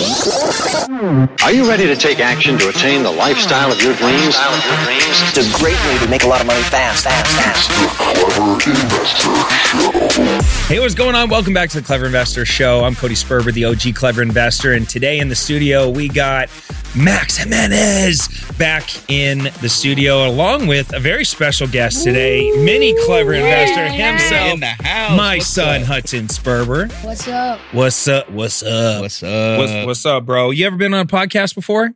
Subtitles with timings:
[0.00, 4.34] Are you ready to take action to attain the lifestyle of your dreams?
[4.38, 7.70] It's a great way to make a lot of money fast, fast, fast.
[10.68, 11.28] Hey, what's going on?
[11.28, 12.82] Welcome back to the Clever Investor Show.
[12.82, 16.48] I'm Cody Sperber, the OG Clever Investor, and today in the studio we got
[16.96, 18.28] Max Jimenez
[18.58, 24.54] back in the studio, along with a very special guest today, mini Clever Investor himself,
[24.54, 25.16] In the house.
[25.16, 25.86] my What's son up?
[25.88, 26.90] Hudson Sperber.
[27.04, 27.60] What's up?
[27.72, 28.30] What's up?
[28.30, 29.02] What's up?
[29.02, 29.58] What's up?
[29.58, 30.50] What's, what's up, bro?
[30.52, 31.90] You ever been on a podcast before?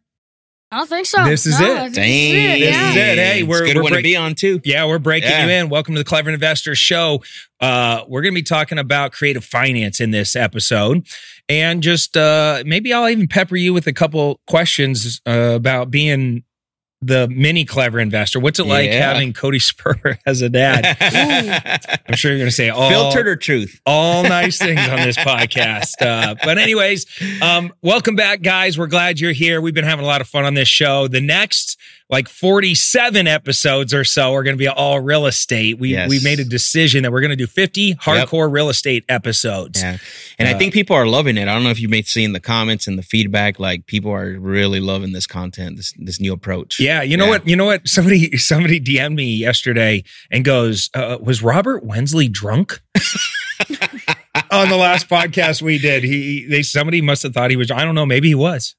[0.72, 1.24] I don't think so.
[1.26, 1.92] This is No, it.
[1.94, 1.94] Dang.
[1.94, 2.58] This is it.
[2.58, 2.90] This yeah.
[2.90, 3.18] is it.
[3.18, 4.60] Hey, we're- a good we're one break- to be on too.
[4.64, 5.44] Yeah, we're breaking Yeah.
[5.46, 5.68] you in.
[5.68, 7.22] Welcome to the Clever Investor Show.
[7.60, 11.06] Uh, we're going to be talking about creative finance in this episode,
[11.48, 16.42] and just uh, maybe I'll even pepper you with a couple questions uh, about being
[17.06, 18.40] the mini clever investor.
[18.40, 19.12] What's it like Yeah.
[19.12, 20.96] having Cody Sperber as a dad?
[22.08, 23.80] I'm sure you're going to say all Filtered or truth?
[23.84, 26.00] all nice things on this podcast.
[26.00, 27.06] Uh, but anyways,
[27.42, 28.78] um, welcome back, guys.
[28.78, 29.60] We're glad you're here.
[29.60, 31.08] We've been having a lot of fun on this show.
[31.08, 31.78] The next
[32.14, 35.78] like 47 episodes or so are going to be all real estate.
[35.78, 36.08] We Yes.
[36.08, 39.82] we made a decision that we're going to do 50 hardcore real estate episodes.
[39.82, 39.98] Yeah.
[40.38, 41.42] And Uh, I think people are loving it.
[41.48, 44.10] I don't know if you may see in the comments and the feedback, like people
[44.12, 46.78] are really loving this content, this this new approach.
[46.80, 47.30] Yeah, you know Yeah.
[47.30, 47.48] what?
[47.48, 47.86] You know what?
[47.88, 52.80] Somebody somebody DM'd me yesterday and goes, uh, "Was Robert Wensley drunk?"
[54.50, 57.70] On the last podcast we did, he they somebody must have thought he was.
[57.70, 58.06] I don't know.
[58.06, 58.74] Maybe he was.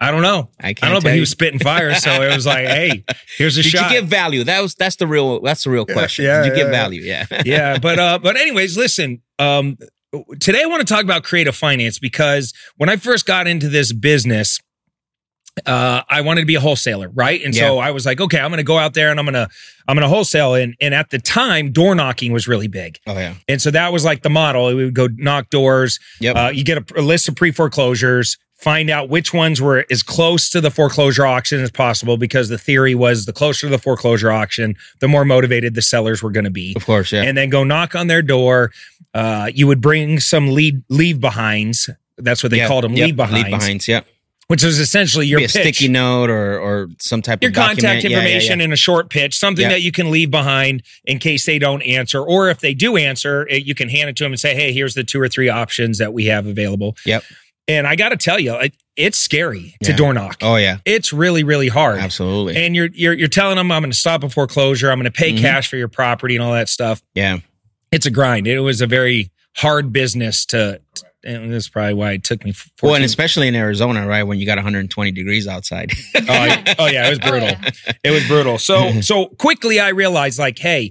[0.00, 0.50] I don't know.
[0.60, 1.94] I I can't don't know, but tell he was spitting fire.
[1.94, 3.04] So it was like, hey,
[3.38, 3.88] here's a Did shot.
[3.88, 4.44] Did you get value?
[4.44, 6.24] That was that's the real that's the real question.
[6.24, 6.70] yeah, Did you yeah, get yeah.
[6.70, 7.02] value?
[7.02, 7.26] Yeah.
[7.44, 9.22] yeah, but uh, but anyways, listen.
[9.38, 9.78] Um,
[10.40, 13.92] today I want to talk about creative finance because when I first got into this
[13.92, 14.60] business,
[15.66, 17.40] uh, I wanted to be a wholesaler, right?
[17.42, 19.34] And so I was like, okay, I'm going to go out there and I'm going
[19.34, 19.48] to
[19.86, 20.54] I'm going to wholesale.
[20.54, 23.34] And and at the time, door knocking was really big, Oh yeah.
[23.48, 24.66] and so that was like the model.
[24.74, 26.00] We would go knock doors.
[26.20, 26.36] Yep.
[26.36, 28.36] Uh, you get a, a list of pre foreclosures.
[28.64, 32.56] Find out which ones were as close to the foreclosure auction as possible because the
[32.56, 36.44] theory was the closer to the foreclosure auction, the more motivated the sellers were going
[36.44, 37.22] to be of course, yeah.
[37.24, 38.72] and then go knock on their door.
[39.12, 41.90] Uh, you would bring some lead leave behinds.
[42.16, 42.68] That's what they Yeah.
[42.68, 43.06] called them, Yep.
[43.06, 44.00] leave behinds, Leave behinds, yeah.
[44.46, 47.56] which is essentially your Be a pitch, sticky note or or some type your of
[47.56, 48.64] your contact Yeah, yeah, information yeah.
[48.64, 52.22] in a short pitch, something that you can leave behind in case they don't answer,
[52.22, 54.72] or if they do answer, it, you can hand it to them and say, "Hey,
[54.72, 57.24] here's the two or three options that we have available." Yep.
[57.66, 59.96] And I got to tell you, it, it's scary to Yeah.
[59.96, 60.36] door knock.
[60.42, 60.78] Oh yeah.
[60.84, 61.98] It's really, really hard.
[61.98, 62.56] Absolutely.
[62.62, 64.90] And you're you're you're telling them, "I'm going to stop a foreclosure.
[64.90, 65.40] I'm going to pay Mhm.
[65.40, 67.38] cash for your property and all that stuff." yeah.
[67.92, 68.46] it's a grind.
[68.48, 70.80] It was a very hard business to,
[71.24, 72.50] and that's probably why it took me.
[72.50, 74.24] 14, Well, and especially in Arizona, right?
[74.24, 75.92] When you got 120 degrees outside.
[76.16, 77.48] oh, I- oh, yeah, it was Oh, brutal.
[77.50, 77.70] yeah.
[78.04, 78.58] It was brutal.
[78.58, 80.90] So so quickly, I realized like, hey,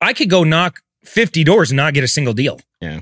[0.00, 2.60] I could go knock fifty doors and not get a single deal.
[2.80, 3.00] Yeah.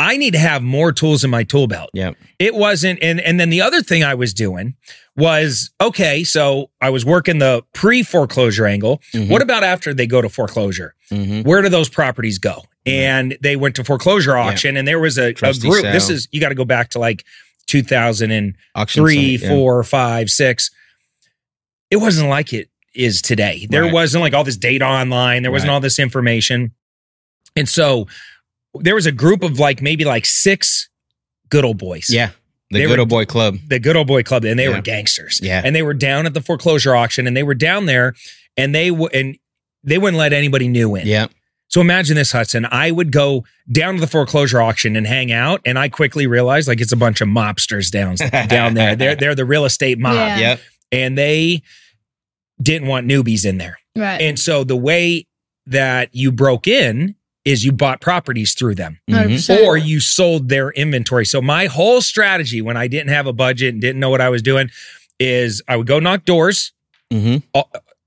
[0.00, 1.90] I need to have more tools in my tool belt.
[1.92, 2.12] Yeah.
[2.38, 4.74] It wasn't, and and then the other thing I was doing
[5.16, 6.22] was okay.
[6.22, 9.02] So I was working the pre foreclosure angle.
[9.12, 9.28] Mhm.
[9.28, 10.94] What about after they go to foreclosure?
[11.10, 11.44] Mhm.
[11.46, 12.64] where do those properties go?
[12.84, 15.82] And they went to foreclosure auction, and there was a, a group.
[15.82, 17.24] This is you got to go back to like
[17.66, 19.48] 2003, Auction site, yeah.
[19.48, 20.70] four, five, six.
[21.90, 23.66] It wasn't like it is today.
[23.70, 23.92] There Right.
[23.92, 25.42] wasn't like all this data online.
[25.42, 25.74] There wasn't Right.
[25.74, 26.72] all this information,
[27.56, 28.06] and so
[28.74, 30.88] there was a group of like maybe like six
[31.48, 32.08] good old boys.
[32.10, 32.30] Yeah.
[32.70, 33.56] The They good were- old boy club.
[33.66, 34.76] the good old boy club, and they Yeah.
[34.76, 35.40] were gangsters.
[35.42, 35.62] Yeah.
[35.64, 38.14] and they were down at the foreclosure auction, and they were down there,
[38.56, 39.36] and they w- and
[39.84, 41.06] they wouldn't let anybody new in.
[41.06, 41.28] Yeah.
[41.68, 42.66] So imagine this, Hudson.
[42.70, 46.66] I would go down to the foreclosure auction and hang out, and I quickly realized
[46.68, 48.16] like it's a bunch of mobsters down
[48.48, 48.96] down there.
[48.96, 50.38] They're they're the real estate mob, Yeah.
[50.38, 50.60] Yep.
[50.92, 51.62] and they
[52.60, 53.78] didn't want newbies in there.
[53.96, 54.20] Right.
[54.20, 55.26] And so the way
[55.66, 57.14] that you broke in
[57.44, 59.64] is you bought properties through them, Mhm.
[59.64, 61.24] or you sold their inventory.
[61.24, 64.28] So my whole strategy when I didn't have a budget and didn't know what I
[64.28, 64.70] was doing
[65.18, 66.72] is I would go knock doors
[67.12, 67.42] Mhm.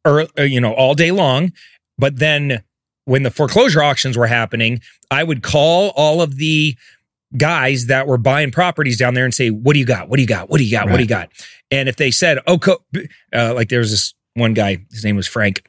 [0.06, 1.54] or uh, you know all day long.
[1.98, 2.62] But then
[3.06, 6.76] when the foreclosure auctions were happening i would call all of the
[7.36, 10.08] guys that were buying properties down there and say what do you got?
[10.08, 10.50] What do you got?
[10.50, 10.88] What do you got?
[10.90, 11.30] What do you got?
[11.72, 12.84] And if they said oh Co-
[13.34, 15.64] uh, like there was this one guy his name was frank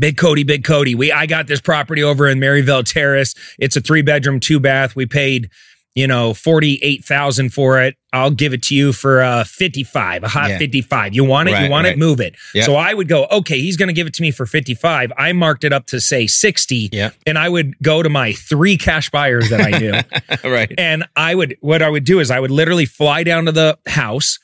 [0.00, 0.94] Big Cody, Big Cody.
[0.94, 3.34] We I got this property over in Maryvale Terrace.
[3.58, 4.96] It's a three bedroom, two bath.
[4.96, 5.50] We paid,
[5.94, 7.96] you know, forty eight thousand for it.
[8.12, 10.58] I'll give it to you for uh fifty five, a hot Yeah.
[10.58, 11.14] fifty five.
[11.14, 11.60] You want it?
[11.62, 11.92] you want right.
[11.92, 11.98] it?
[11.98, 12.34] Move it.
[12.54, 12.64] Yeah.
[12.64, 15.12] So I would go, okay, he's going to give it to me for fifty five.
[15.18, 17.10] I marked it up to say sixty, Yeah.
[17.26, 20.48] and I would go to my three cash buyers that I knew.
[20.50, 20.72] right.
[20.78, 23.78] And I would, what I would do is I would literally fly down to the
[23.86, 24.38] house,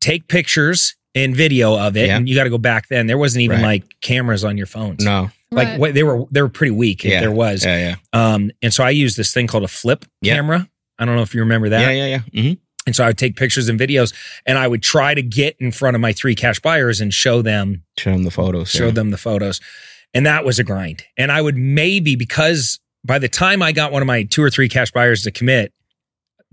[0.00, 2.06] take pictures and video of it.
[2.08, 2.16] Yeah.
[2.16, 3.06] And you got to go back then.
[3.06, 3.82] There wasn't even Right.
[3.82, 5.04] like cameras on your phones.
[5.04, 5.30] No.
[5.50, 5.78] Like Right.
[5.80, 7.20] what they were, they were pretty weak if Yeah.
[7.20, 7.64] there was.
[7.64, 7.96] Yeah.
[8.12, 8.34] Yeah.
[8.34, 10.34] Um, and so I used this thing called a flip Yeah.
[10.34, 10.68] camera.
[10.98, 11.80] I don't know if you remember that.
[11.80, 12.06] Yeah.
[12.06, 12.20] Yeah.
[12.32, 12.42] Yeah.
[12.42, 12.52] hmm
[12.86, 14.12] And so I would take pictures and videos
[14.46, 17.40] and I would try to get in front of my three cash buyers and show
[17.42, 18.70] them Show them the photos.
[18.70, 18.90] show yeah.
[18.92, 19.60] them the photos.
[20.12, 21.04] And that was a grind.
[21.16, 24.50] And I would maybe because by the time I got one of my two or
[24.50, 25.72] three cash buyers to commit,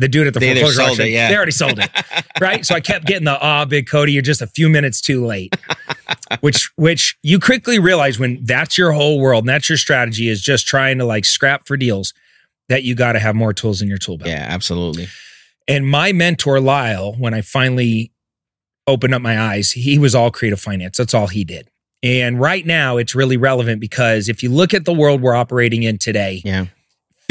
[0.01, 1.29] the dude at the They foreclosure sold auction, it, yeah.
[1.29, 1.89] they already sold it.
[2.41, 2.65] right?
[2.65, 5.55] So I kept getting the ah, big Cody, you're just a few minutes too late.
[6.41, 10.41] which which you quickly realize when that's your whole world and that's your strategy is
[10.41, 12.13] just trying to like scrap for deals
[12.69, 14.29] that you got to have more tools in your tool belt.
[14.29, 15.07] Yeah, absolutely.
[15.67, 18.11] And my mentor, Lyle, when I finally
[18.87, 20.97] opened up my eyes, he was all creative finance.
[20.97, 21.67] That's all he did.
[22.03, 25.83] And right now, it's really relevant because if you look at the world we're operating
[25.83, 26.65] in today, Yeah.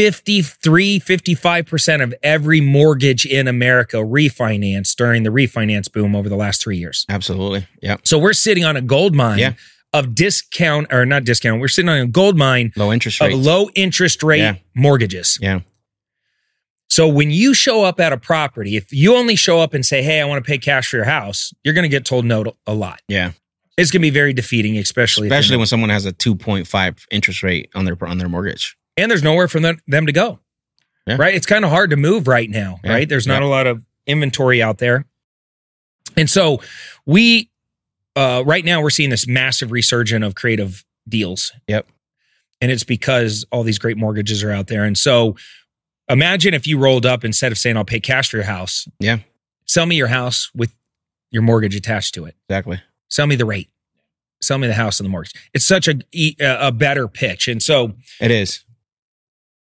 [0.01, 6.63] 53, 55% of every mortgage in America refinanced during the refinance boom over the last
[6.63, 7.05] three years.
[7.11, 7.67] Absolutely.
[7.83, 7.99] Yeah.
[8.03, 9.53] So we're sitting on a gold mine Yeah.
[9.93, 13.69] of discount, or not discount, we're sitting on a gold mine Low interest of low
[13.75, 14.55] interest rate Yeah.
[14.75, 15.39] mortgages.
[15.39, 15.61] Yeah.
[16.89, 20.03] So when you show up at a property, if you only show up and say,
[20.03, 22.57] "Hey, I want to pay cash for your house," you're going to get told no
[22.67, 23.03] a lot.
[23.07, 23.33] Yeah.
[23.77, 27.69] It's going to be very defeating, especially Especially when someone has a 2.5 interest rate
[27.75, 28.77] on their on their mortgage.
[29.01, 30.39] And there's nowhere for them, them to go.
[31.07, 31.17] Yeah.
[31.19, 31.35] Right?
[31.35, 32.79] It's kind of hard to move right now.
[32.85, 32.93] Yeah.
[32.93, 33.09] Right?
[33.09, 33.49] There's not Yeah.
[33.49, 35.07] a lot of inventory out there,
[36.17, 36.61] and so
[37.07, 37.51] we
[38.17, 41.53] uh, right now we're seeing this massive resurgence of creative deals.
[41.69, 41.87] Yep.
[42.61, 45.37] and it's because all these great mortgages are out there, and so.
[46.09, 48.89] Imagine if you rolled up instead of saying I'll pay cash for your house.
[48.99, 49.19] Yeah.
[49.67, 50.75] Sell me your house with
[51.31, 52.35] your mortgage attached to it.
[52.49, 52.83] Exactly.
[53.09, 53.69] Sell me the rate.
[54.43, 55.35] Sell me the house and the mortgage.
[55.55, 56.01] It's such a
[56.41, 57.47] a better pitch.
[57.47, 58.65] And so It is.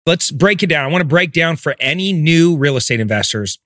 [0.06, 0.84] Let's break it down.
[0.84, 3.58] I want to break down for any new real estate investors.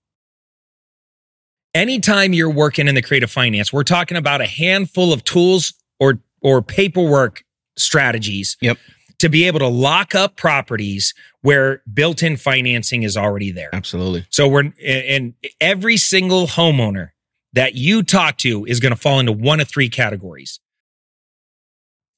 [1.75, 6.21] Anytime you're working in the creative finance, we're talking about a handful of tools or
[6.41, 7.45] or paperwork
[7.77, 8.79] strategies Yep.
[9.19, 13.71] to be able to lock up properties where built-in financing is already there.
[13.73, 14.27] Absolutely.
[14.31, 17.11] So we're and every single homeowner
[17.53, 20.61] that you talk to is going to fall into one of three categories.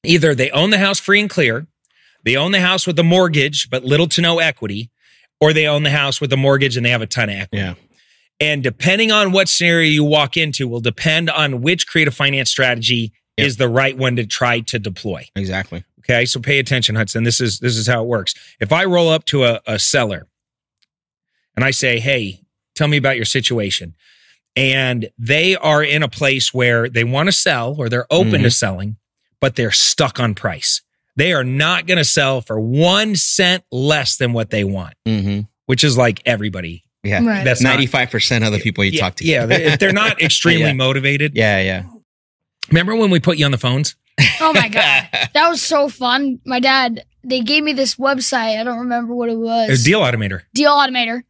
[0.05, 1.67] Either they own the house free and clear,
[2.25, 4.91] they own the house with a mortgage but little to no equity,
[5.41, 7.63] or they own the house with a mortgage and they have a ton of equity.
[7.63, 7.75] Yeah.
[8.41, 13.13] And depending on what scenario you walk into will depend on which creative finance strategy
[13.41, 13.47] Yep.
[13.47, 15.27] is the right one to try to deploy.
[15.35, 15.85] Exactly.
[16.01, 17.25] Okay, so pay attention, Hudson.
[17.25, 18.35] This is this is how it works.
[18.61, 20.27] If I roll up to a, a seller
[21.57, 22.43] and I say, "Hey,
[22.75, 23.95] tell me about your situation,"
[24.57, 28.39] and they are in a place where they want to sell or they're open to
[28.39, 28.49] mm-hmm.
[28.49, 28.97] selling,
[29.41, 30.83] but they're stuck on price.
[31.17, 35.41] They are not going to sell for one cent less than what they want, Mm-hmm.
[35.67, 36.85] which is like everybody.
[37.03, 37.25] Yeah.
[37.25, 37.45] Right.
[37.45, 39.25] That's 95% of the people you yeah, talk to.
[39.25, 40.73] Yeah, they- if they're not extremely Yeah.
[40.75, 41.35] motivated.
[41.35, 41.61] Yeah.
[41.61, 41.83] Yeah.
[42.69, 43.97] Remember when we put you on the phones?
[44.41, 46.41] Oh my god, that was so fun.
[46.45, 48.61] My dad, they gave me this website.
[48.61, 49.69] I don't remember what it was.
[49.69, 50.43] It was Deal Automator.
[50.55, 51.23] Deal Automator,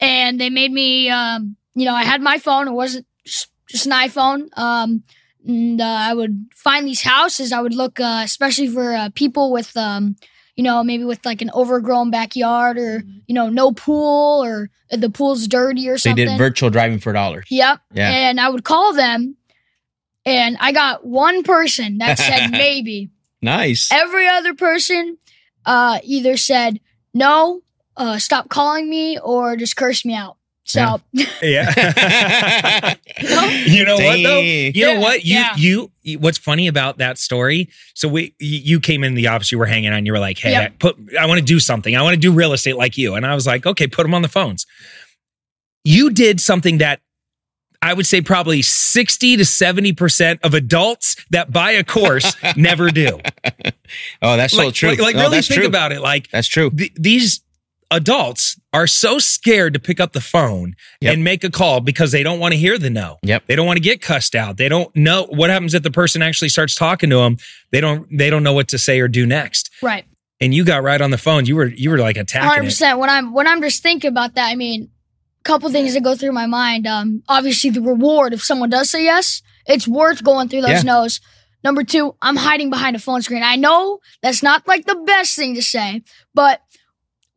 [0.00, 1.10] and they made me.
[1.10, 2.68] Um, you know, I had my phone.
[2.68, 4.48] It wasn't just, just an iPhone.
[4.56, 5.02] Um,
[5.46, 7.52] and uh, I would find these houses.
[7.52, 10.16] I would look, uh, especially for uh, people with, um,
[10.56, 15.10] you know, maybe with like an overgrown backyard or you know, no pool or the
[15.10, 16.24] pool's dirty or something.
[16.24, 17.46] They did virtual driving for dollars.
[17.50, 17.80] Yep.
[17.92, 18.10] Yeah.
[18.10, 19.36] And I would call them,
[20.26, 23.10] and I got one person that said maybe.
[23.42, 23.90] Nice.
[23.90, 25.16] Every other person
[25.64, 26.80] uh, either said
[27.14, 27.62] no,
[27.96, 30.36] uh, stop calling me, or just curse me out.
[30.70, 31.00] So
[31.42, 31.72] Yeah.
[33.66, 34.40] you know what though?
[34.40, 34.72] Dang.
[34.74, 35.24] You know what?
[35.24, 35.56] You, yeah.
[35.56, 37.68] you you what's funny about that story?
[37.94, 40.38] So we you you came in the office, you were hanging on, you were like,
[40.38, 40.62] "Hey, Yep.
[40.70, 41.96] I put I want to do something.
[41.96, 44.14] I want to do real estate like you." And I was like, "Okay, put them
[44.14, 44.66] on the phones."
[45.84, 47.00] You did something that
[47.82, 53.18] I would say probably 60 to 70% of adults that buy a course never do.
[54.20, 54.90] oh, that's so true.
[54.90, 55.66] Like, like No, really think true.
[55.66, 56.02] about it.
[56.02, 56.68] Like That's true.
[56.70, 57.40] th- these
[57.90, 61.14] adults are so scared to pick up the phone Yep.
[61.14, 63.18] and make a call because they don't want to hear the no.
[63.22, 63.44] Yep.
[63.48, 64.56] They don't want to get cussed out.
[64.58, 67.36] They don't know what happens if the person actually starts talking to them.
[67.72, 69.70] They don't they don't know what to say or do next.
[69.82, 70.04] right,
[70.40, 71.46] And you got right on the phone.
[71.46, 72.66] You were you were like hundred attacking it.
[72.66, 72.98] percent.
[72.98, 74.88] When I'm when I'm just thinking about that, I mean,
[75.40, 76.86] a couple things that go through my mind.
[76.86, 80.82] Um, obviously the reward if someone does say yes, it's worth going through those Yeah.
[80.82, 81.20] no's.
[81.64, 83.42] Number two, I'm hiding behind a phone screen.
[83.42, 86.02] I know that's not like the best thing to say,
[86.34, 86.62] but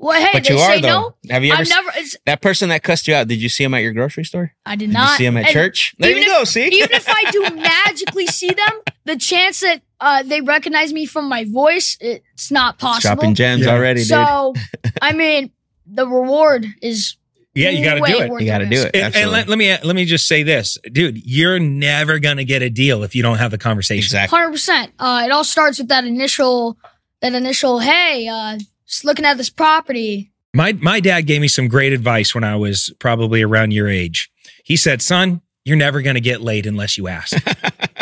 [0.03, 1.15] well, hey, But they you say are though.
[1.23, 1.33] no.
[1.33, 1.89] Have you ever I've never.
[1.95, 3.27] It's, that person that cussed you out?
[3.27, 4.53] Did you see him at your grocery store?
[4.65, 5.95] I did Did not you see him at and church?
[5.99, 6.43] There even you if- go.
[6.43, 11.05] See, even if I do magically see them, the chance that uh, they recognize me
[11.05, 13.15] from my voice, it's not possible.
[13.15, 13.71] dropping gems Yeah.
[13.73, 14.07] already, dude.
[14.07, 14.53] So,
[15.01, 15.51] I mean,
[15.85, 17.15] the reward is
[17.55, 18.41] Yeah, you got to do it.
[18.41, 18.95] You got to do it.
[18.95, 21.17] And, and let, let me let me just say this, dude.
[21.25, 24.03] You're never gonna get a deal if you don't have the conversation.
[24.05, 24.37] exactly.
[24.37, 24.91] Hundred percent.
[24.99, 26.77] Uh, it all starts with that initial,
[27.21, 27.79] that initial.
[27.79, 28.57] Hey, uh,
[28.93, 30.31] just looking at this property.
[30.53, 34.29] My my dad gave me some great advice when I was probably around your age.
[34.63, 37.35] He said, "Son, you're never going to get laid unless you ask."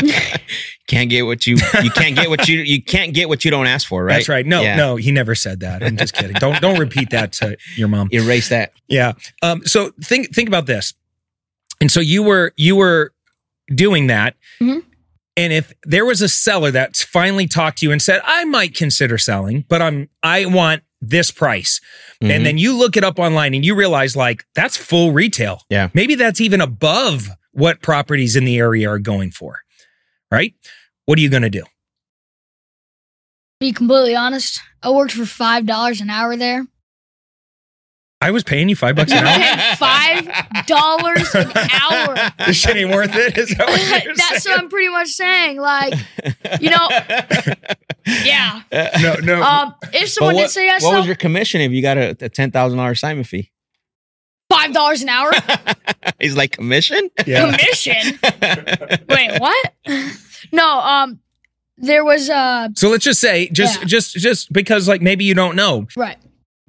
[0.88, 3.67] Can't get what you you can't get what you you can't get what you don't
[3.67, 4.15] ask for, right?
[4.15, 4.45] That's right.
[4.45, 4.75] No, Yeah.
[4.75, 5.81] no, he never said that.
[5.83, 6.33] I'm just kidding.
[6.33, 8.10] Don't don't repeat that to your mom.
[8.12, 8.74] Erase that.
[8.89, 9.13] Yeah.
[9.41, 10.93] Um, so think think about this.
[11.79, 13.13] And so you were you were
[13.74, 14.36] doing that.
[14.60, 14.83] Mhm.
[15.38, 18.75] And if there was a seller that's finally talked to you and said, I might
[18.75, 21.79] consider selling, but I'm I want this price.
[22.21, 22.29] Mhm.
[22.29, 25.61] And then you look it up online and you realize like that's full retail.
[25.69, 25.89] Yeah.
[25.93, 29.61] Maybe that's even above what properties in the area are going for.
[30.29, 30.53] Right?
[31.05, 31.63] What are you gonna do?
[33.59, 34.61] Be completely honest.
[34.83, 36.65] I worked for five dollars an hour there.
[38.21, 39.37] I was paying you five bucks an hour.
[39.39, 42.15] Paying five dollars an hour.
[42.45, 43.37] this shit ain't worth it.
[43.37, 44.55] Is that what you're That's saying?
[44.55, 45.57] what I'm pretty much saying.
[45.59, 45.93] Like,
[46.61, 46.87] you know,
[48.23, 48.61] yeah.
[49.01, 49.41] no, no.
[49.43, 52.09] Um, if someone But did say yes, what was your commission if you got a,
[52.21, 53.51] a ten thousand dollar assignment fee?
[54.49, 55.31] five dollars an hour
[56.19, 57.09] He's like commission.
[57.25, 57.45] yeah.
[57.55, 58.19] commission.
[59.09, 59.71] Wait, what?
[60.51, 61.19] No, um,
[61.77, 63.85] there was uh, So let's just say, just Yeah.
[63.85, 65.87] just just because like maybe you don't know.
[65.95, 66.17] right.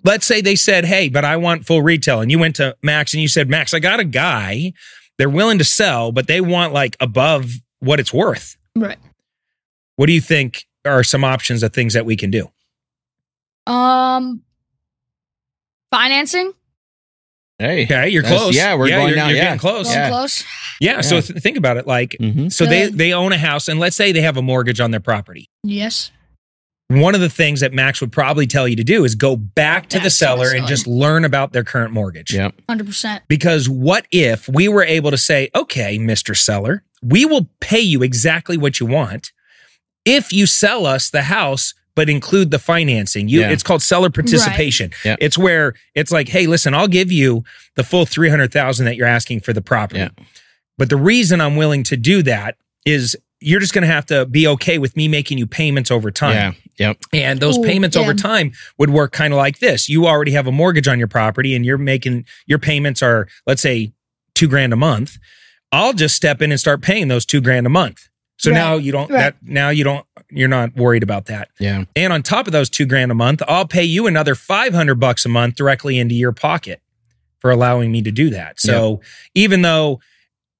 [0.04, 3.12] Let's say they said, "Hey, but I want full retail," and you went to Max
[3.14, 4.72] and you said, "Max, I got a guy.
[5.18, 8.98] They're willing to sell, but they want like above what it's worth." Right.
[9.96, 12.48] What do you think are some options of things that we can do?
[13.66, 14.42] Um,
[15.92, 16.52] financing.
[17.58, 17.84] Hey.
[17.84, 18.56] Okay, you're close.
[18.56, 19.44] yeah, we're going you're, down, You're yeah.
[19.44, 19.86] getting close.
[19.86, 20.06] Going Yeah.
[20.80, 20.92] Yeah.
[20.94, 21.08] close.
[21.08, 21.86] So th- think about it.
[21.86, 24.80] Like, hmm so they they own a house, and let's say they have a mortgage
[24.80, 25.48] on their property.
[25.62, 26.10] Yes.
[27.00, 29.88] One of the things that Max would probably tell you to do is go back
[29.88, 32.32] to Back the to the seller and just learn about their current mortgage.
[32.34, 32.54] Yep.
[32.68, 33.22] Hundred percent.
[33.28, 36.36] Because what if we were able to say, okay, Mr.
[36.36, 39.32] Seller, we will pay you exactly what you want
[40.04, 43.28] if you sell us the house, but include the financing.
[43.28, 43.50] You, Yeah.
[43.50, 44.90] It's called seller participation.
[45.04, 45.16] Yeah.
[45.20, 47.44] It's where it's like, hey, listen, I'll give you
[47.76, 50.00] the full 300000 that you're asking for the property.
[50.00, 50.10] Yeah.
[50.78, 54.24] But the reason I'm willing to do that is you're just going to have to
[54.26, 56.56] be okay with me making you payments over time.
[56.78, 56.88] Yeah.
[56.88, 56.98] Yep.
[57.12, 59.88] And those Ooh, payments over time would work kind of like this.
[59.88, 63.62] You already have a mortgage on your property and you're making your payments are, let's
[63.62, 63.92] say,
[64.34, 65.18] two grand a month.
[65.70, 68.08] I'll just step in and start paying those two grand a month.
[68.38, 68.56] So Right.
[68.56, 69.18] now you don't Right.
[69.20, 71.48] that now you don't you're not worried about that.
[71.60, 71.84] Yeah.
[71.94, 75.26] And on top of those two grand a month, I'll pay you another 500 bucks
[75.26, 76.80] a month directly into your pocket
[77.38, 78.58] for allowing me to do that.
[78.58, 79.00] So
[79.34, 80.00] even though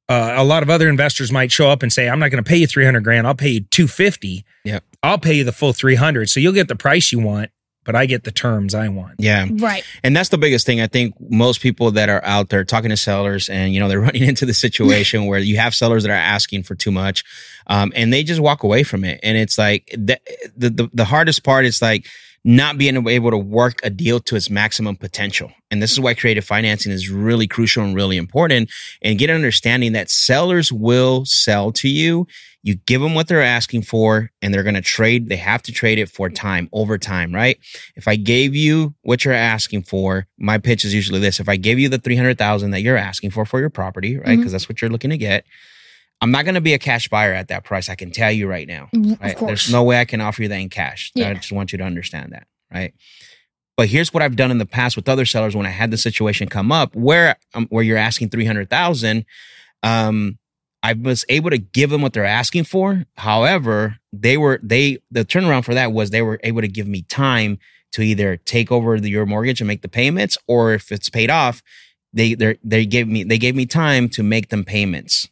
[0.09, 2.49] uh, a lot of other investors might show up and say, I'm not going to
[2.49, 4.45] pay you 300 grand, I'll pay you 250.
[4.65, 4.85] Yep.
[5.03, 6.31] I'll pay you the full 300.
[6.31, 7.51] So you'll get the price you want,
[7.85, 9.17] but I get the terms I want.
[9.19, 9.47] Yeah.
[9.51, 9.85] Right.
[10.05, 10.81] And that's the biggest thing.
[10.81, 14.01] I think most people that are out there talking to sellers and, you know, they're
[14.09, 17.25] running into the situation where you have sellers that are asking for too much.
[17.67, 19.19] Um, and they just walk away from it.
[19.23, 20.21] And it's like the,
[20.57, 22.07] the, the, the hardest part is like
[22.45, 25.53] not being able to work a deal to its maximum potential.
[25.71, 28.71] And this is why creative financing is really crucial and really important
[29.01, 32.27] and get an understanding that sellers will sell to you.
[32.65, 35.29] You give them what they're asking for and they're going to trade.
[35.29, 37.59] They have to trade it for time over time, right?
[37.97, 41.41] If I gave you what you're asking for, my pitch is usually this.
[41.41, 44.29] If I gave you the 300,000 that you're asking for for your property, right?
[44.29, 44.37] Mhm.
[44.39, 45.45] Because that's what you're looking to get.
[46.23, 47.89] I'm not going to be a cash buyer at that price.
[47.91, 48.89] I can tell you right now.
[48.95, 49.37] Mm, Right?
[49.49, 51.13] There's no way I can offer you that in cash.
[51.17, 52.95] I just want you to understand that, right?
[53.77, 55.97] But here's what I've done in the past with other sellers when I had the
[55.99, 59.25] situation come up where um, where you're asking 300,000
[59.83, 60.39] um
[60.85, 63.05] I was able to give them what they're asking for.
[63.17, 67.03] However, they were they the turnaround for that was they were able to give me
[67.03, 67.59] time
[67.93, 71.31] to either take over the, your mortgage and make the payments or if it's paid
[71.31, 71.63] off,
[72.13, 75.29] they they they gave me they gave me time to make them payments.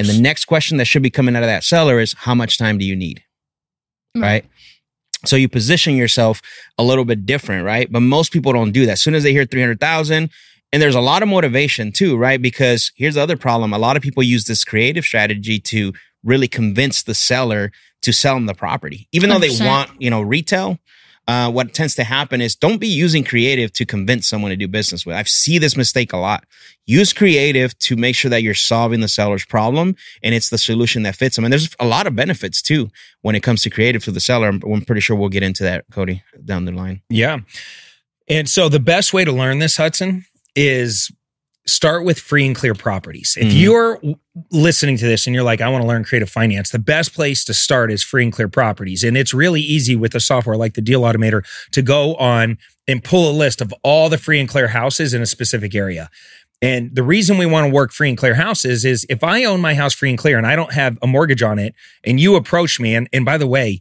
[0.00, 2.58] And the next question that should be coming out of that seller is how much
[2.58, 3.22] time do you need?
[4.16, 4.22] Mm.
[4.22, 4.44] Right?
[5.24, 6.40] So you position yourself
[6.78, 7.90] a little bit different, right?
[7.90, 8.92] But most people don't do that.
[8.92, 10.30] As soon as they hear 300,000,
[10.72, 12.40] and there's a lot of motivation too, right?
[12.40, 13.72] Because here's the other problem.
[13.72, 15.92] A lot of people use this creative strategy to
[16.22, 19.08] really convince the seller to sell them the property.
[19.12, 19.66] Even though they 100%.
[19.66, 20.78] want, you know, retail,
[21.28, 24.66] uh, what tends to happen is don't be using creative to convince someone to do
[24.66, 25.14] business with.
[25.14, 26.44] I see this mistake a lot.
[26.86, 31.02] Use creative to make sure that you're solving the seller's problem and it's the solution
[31.02, 31.44] that fits them.
[31.44, 32.88] And there's a lot of benefits too
[33.20, 34.48] when it comes to creative to the seller.
[34.48, 37.02] I'm pretty sure we'll get into that, Cody, down the line.
[37.10, 37.40] Yeah.
[38.26, 40.24] And so the best way to learn this, Hudson,
[40.56, 41.10] is
[41.68, 43.36] start with free and clear properties.
[43.38, 43.60] If Mhm.
[43.60, 44.00] you're
[44.50, 47.44] listening to this and you're like, I want to learn creative finance, the best place
[47.44, 49.04] to start is free and clear properties.
[49.04, 52.56] And it's really easy with a software like the Deal Automator to go on
[52.86, 56.08] and pull a list of all the free and clear houses in a specific area.
[56.62, 59.60] And the reason we want to work free and clear houses is if I own
[59.60, 62.34] my house free and clear and I don't have a mortgage on it and you
[62.34, 63.80] approach me, and, and by the way,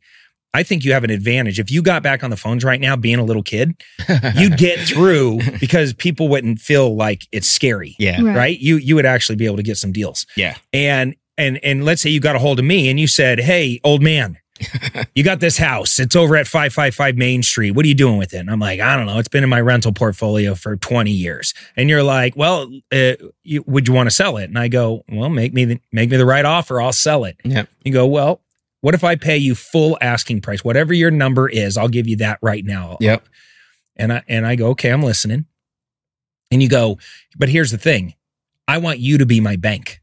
[0.53, 1.59] I think you have an advantage.
[1.59, 3.75] If you got back on the phones right now, being a little kid,
[4.35, 8.21] you'd get through because people wouldn't feel like it's scary, yeah.
[8.21, 8.35] Right.
[8.35, 8.59] right?
[8.59, 10.25] You you would actually be able to get some deals.
[10.35, 10.55] Yeah.
[10.73, 13.79] And and and let's say you got a hold of me and you said, "Hey,
[13.83, 14.37] old man,
[15.15, 15.99] you got this house.
[15.99, 17.71] It's over at 555 Main Street.
[17.71, 19.19] What are you doing with it?" And I'm like, "I don't know.
[19.19, 23.13] It's been in my rental portfolio for 20 years." And you're like, "Well, uh,
[23.43, 26.09] you, would you want to sell it?" And I go, "Well, make me the, make
[26.09, 26.81] me the right offer.
[26.81, 27.65] I'll sell it." Yeah.
[27.83, 28.41] You go, "Well,
[28.87, 30.63] what if I pay you full asking price?
[30.63, 33.27] Whatever your number is, I'll give you that right now." Yep.
[33.97, 35.43] And I and I go, "Okay, I'm listening."
[36.51, 36.97] And you go,
[37.37, 38.13] "But here's the thing.
[38.65, 39.99] I want you to be my bank.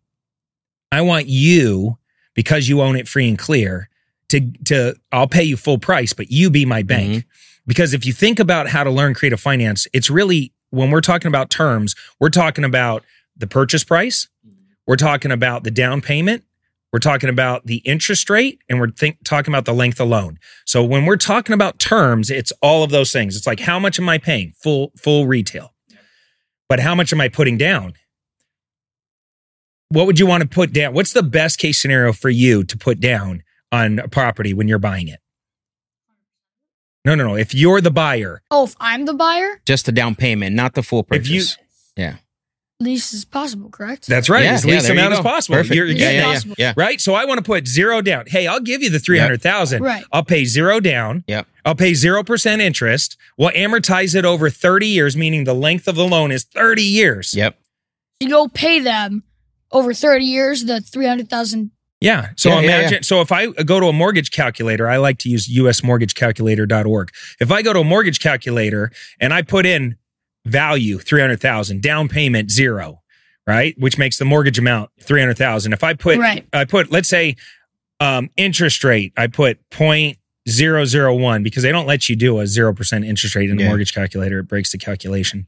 [0.93, 1.97] I want you
[2.35, 3.89] because you own it free and clear
[4.29, 7.11] to to I'll pay you full price, but you be my bank.
[7.11, 7.29] Mm-hmm.
[7.67, 11.29] Because if you think about how to learn creative finance, it's really when we're talking
[11.29, 13.03] about terms, we're talking about
[13.35, 14.59] the purchase price, mm-hmm.
[14.87, 16.45] we're talking about the down payment,
[16.95, 20.39] we're talking about the interest rate, and we're think, talking about the length of loan.
[20.65, 23.37] So when we're talking about terms, it's all of those things.
[23.37, 25.75] It's like how much am I paying full full retail,
[26.69, 27.95] but how much am I putting down?
[29.89, 30.95] What would you want to put down?
[30.95, 34.79] What's the best case scenario for you to put down on a property when you're
[34.79, 35.19] buying it?
[37.05, 37.35] No, no, no.
[37.35, 40.83] If you're the buyer, Oh, if I'm the buyer, Just the down payment, not the
[40.85, 41.59] full If you- purchase.
[41.97, 42.17] yeah.
[42.81, 44.07] Least as possible, correct?
[44.07, 44.45] that's right.
[44.45, 45.57] Yeah, as yeah, least amount as possible.
[45.57, 45.75] Perfect.
[45.75, 46.55] You're- yeah, you're- yeah, yeah, possible.
[46.59, 46.75] yeah.
[46.77, 47.01] right?
[47.01, 48.25] So I want to put zero down.
[48.27, 49.83] Hey, I'll give you the 300,000.
[49.83, 50.05] Right.
[50.13, 51.25] I'll pay zero down.
[51.29, 51.47] Yep.
[51.65, 53.17] I'll pay 0% interest.
[53.39, 57.33] We'll amortize it over 30 years, meaning the length of the loan is 30 years.
[57.35, 57.59] Yep.
[58.21, 59.23] You go pay them
[59.73, 61.71] over 30 years, the 300,000.
[62.01, 62.31] Yeah.
[62.37, 65.31] So Yeah, yeah, imagine, so if I go to a mortgage calculator, I like to
[65.31, 67.11] use usmortgagecalculator.org.
[67.41, 68.91] If I go to a mortgage calculator
[69.21, 69.97] and I put in
[70.45, 73.01] value 300,000, down payment zero,
[73.47, 73.75] right?
[73.79, 75.73] Which makes the mortgage amount 300,000.
[75.73, 76.47] If I put, Right.
[76.53, 77.37] I put, let's say,
[78.01, 83.35] um, interest rate, I put 0.001 because they don't let you do a 0% interest
[83.35, 84.41] rate in the mortgage calculator.
[84.41, 85.47] It breaks the calculation.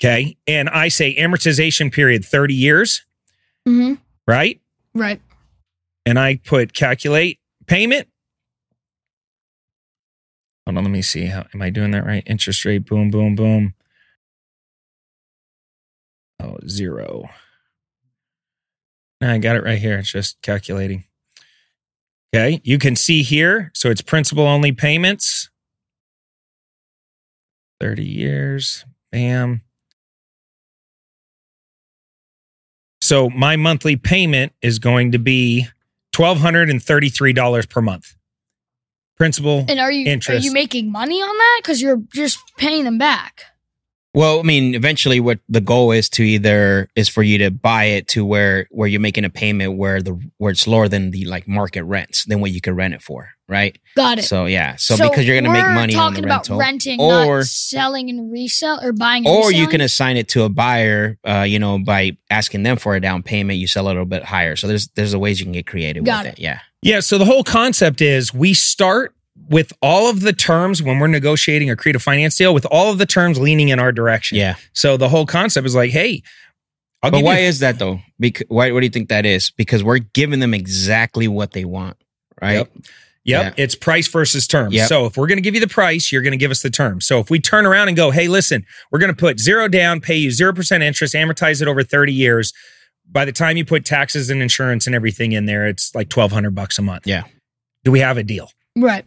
[0.00, 0.36] Okay.
[0.46, 3.04] And I say amortization period 30 years,
[3.68, 3.94] Mm-hmm.
[4.26, 4.60] right?
[4.94, 5.20] Right.
[6.06, 8.06] and I put calculate payment.
[10.66, 11.26] Hold on, let me see.
[11.26, 12.22] How am I doing that right?
[12.26, 13.74] Interest rate, boom, boom, boom.
[16.54, 17.28] Oh, zero.
[19.20, 19.98] I got it right here.
[19.98, 21.04] It's just calculating.
[22.34, 23.70] Okay, you can see here.
[23.74, 25.50] So it's principal only payments.
[27.80, 28.84] 30 years.
[29.12, 29.62] Bam.
[33.00, 35.68] So my monthly payment is going to be
[36.14, 38.16] $1,233 per month.
[39.16, 39.64] Principal.
[39.68, 40.42] And are you Interest.
[40.42, 41.60] are you making money on that?
[41.62, 43.44] Because you're just paying them back.
[44.14, 47.84] Well, I mean, eventually, what the goal is to either is for you to buy
[47.84, 51.24] it to where where you're making a payment where the where it's lower than the
[51.24, 53.76] like market rents than what you could rent it for, right?
[53.96, 54.22] Got it.
[54.22, 57.00] So yeah, so, because you're gonna make we're money on talking the about rental, renting,
[57.00, 59.26] or not selling and resell or buying.
[59.26, 62.76] And or you can assign it to a buyer, uh, you know, by asking them
[62.76, 63.58] for a down payment.
[63.58, 64.54] You sell it a little bit higher.
[64.54, 66.38] So there's there's a ways you can get creative Got with it.
[66.38, 66.42] it.
[66.42, 67.00] Yeah, Yeah.
[67.00, 69.13] So the whole concept is we start
[69.48, 72.98] with all of the terms when we're negotiating a creative finance deal with all of
[72.98, 74.38] the terms leaning in our direction.
[74.38, 74.54] yeah.
[74.72, 76.22] So the whole concept is like, hey,
[77.02, 78.00] I'll But give why you is that though?
[78.18, 78.70] Because why?
[78.72, 79.50] What do you think that is?
[79.50, 81.96] Because we're giving them exactly what they want,
[82.40, 82.54] right?
[82.54, 82.72] Yep.
[83.24, 83.54] Yep.
[83.56, 84.74] It's price versus terms.
[84.74, 84.88] Yep.
[84.88, 86.70] So if we're going to give you the price, you're going to give us the
[86.70, 87.06] terms.
[87.06, 90.00] So if we turn around and go, hey, listen, we're going to put zero down,
[90.02, 92.52] pay you 0% interest, amortize it over 30 years.
[93.10, 96.54] By the time you put taxes and insurance and everything in there, it's like 1200
[96.54, 97.06] bucks a month.
[97.06, 97.24] Yeah.
[97.82, 98.50] Do we have a deal?
[98.76, 99.04] right.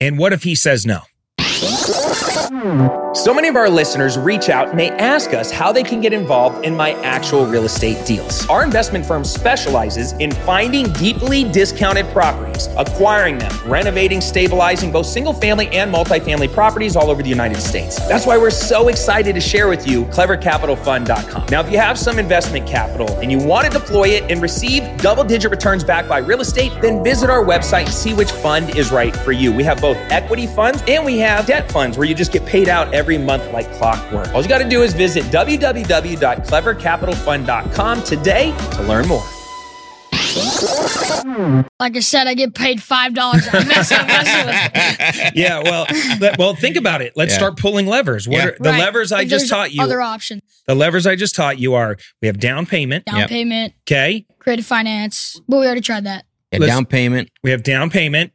[0.00, 1.00] And what if he says no?
[3.16, 6.12] So many of our listeners reach out and they ask us how they can get
[6.12, 8.46] involved in my actual real estate deals.
[8.48, 15.32] Our investment firm specializes in finding deeply discounted properties, acquiring them, renovating, stabilizing both single
[15.32, 17.96] family and multifamily properties all over the United States.
[18.06, 21.46] That's why we're so excited to share with you clevercapitalfund.com.
[21.50, 24.84] Now, if you have some investment capital and you want to deploy it and receive
[24.98, 28.76] double digit returns back by real estate, then visit our website and see which fund
[28.76, 29.52] is right for you.
[29.52, 32.68] We have both equity funds and we have debt funds where you just get paid
[32.68, 34.32] out every month like clockwork.
[34.34, 39.24] All you got to do is visit www.clevercapitalfund.com today to learn more.
[41.80, 43.46] Like I said, I get paid five dollars.
[43.52, 44.70] I'm messing, I'm messing with
[45.26, 45.36] it.
[45.36, 45.62] Yeah.
[45.62, 45.86] Well,
[46.20, 47.12] let- well, think about it.
[47.16, 47.38] Let's Yeah.
[47.38, 48.28] start pulling levers.
[48.28, 48.46] What Yeah.
[48.46, 48.80] are the Right.
[48.80, 49.82] levers I just taught you?
[49.82, 53.06] Other options: the levers I just taught you are we have down payment.
[53.06, 53.28] down Yep.
[53.30, 54.26] payment, Okay.
[54.38, 55.40] creative finance.
[55.48, 56.24] But we already tried that.
[56.52, 57.28] Yeah, down payment.
[57.42, 58.32] We have down payment.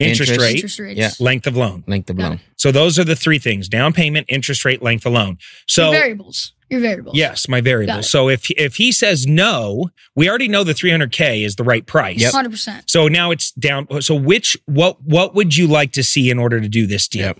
[0.00, 0.40] Interest, Interest.
[0.40, 0.98] rate, Interest rates.
[0.98, 1.10] Yeah.
[1.24, 1.84] length of loan.
[1.86, 2.40] Length of Got loan.
[2.56, 5.38] So those are the three things: down payment, interest rate, length of loan.
[5.66, 6.52] So Your variables.
[6.70, 7.16] Your variables.
[7.16, 8.02] yes, my Got variable.
[8.02, 12.20] So if if he says no, we already know the 300k is the right price.
[12.20, 12.32] Yep.
[12.32, 12.88] Hundred percent.
[12.88, 13.86] So now it's down.
[14.02, 17.26] So which what what would you like to see in order to do this deal?
[17.26, 17.38] Yep.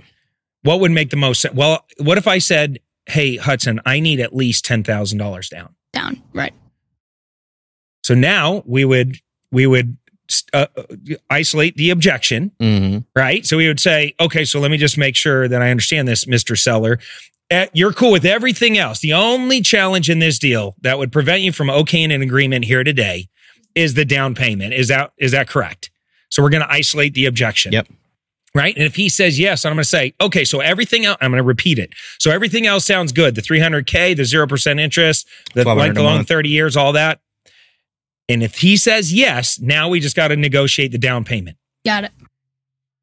[0.63, 1.55] What would make the most sense?
[1.55, 5.75] Well, what if I said, "Hey Hudson, I need at least ten thousand dollars down."
[5.93, 6.23] Down.
[6.35, 6.53] Right.
[8.03, 9.17] So now we would
[9.53, 9.97] we would
[10.53, 10.67] uh,
[11.29, 13.45] isolate the objection, hmm right?
[13.47, 16.27] So we would say, "Okay, so let me just make sure that I understand this,
[16.27, 16.99] Mister Seller."
[17.51, 19.01] Uh, You're cool with everything else.
[19.01, 22.85] The only challenge in this deal that would prevent you from okaying an agreement here
[22.85, 23.29] today
[23.75, 24.73] is the down payment.
[24.73, 25.91] Is that is that correct?
[26.31, 27.73] So we're going to isolate the objection.
[27.73, 27.89] Yep.
[28.55, 28.75] Right.
[28.75, 31.39] And if he says yes, I'm going to say, okay, so everything else, I'm going
[31.43, 31.93] to repeat it.
[32.19, 33.37] So everything else sounds good.
[33.37, 36.29] The 300K, the 0% interest, the 1200 length a of loan, month.
[36.29, 37.21] 30 years, all that.
[38.31, 41.57] And if he says yes, now we just got to negotiate the down payment.
[41.85, 42.13] Got it.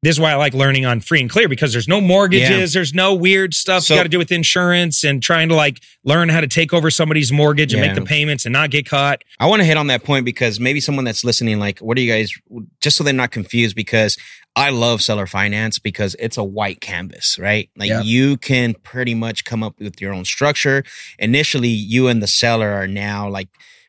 [0.00, 2.66] This is why I like learning on free and clear because there's no mortgages, Yeah.
[2.78, 5.80] there's no weird stuff So- you got to do with insurance and trying to like
[6.04, 7.88] learn how to take over somebody's mortgage and Yeah.
[7.88, 9.22] make the payments and not get caught.
[9.40, 12.00] I want to hit on that point because maybe someone that's listening, like, what are
[12.00, 12.32] you guys,
[12.80, 14.16] just so they're not confused, because
[14.54, 17.68] I love seller finance because it's a white canvas, right?
[17.76, 18.02] Like, Yeah.
[18.02, 20.84] you can pretty much come up with your own structure.
[21.18, 23.48] Initially, you and the seller are now like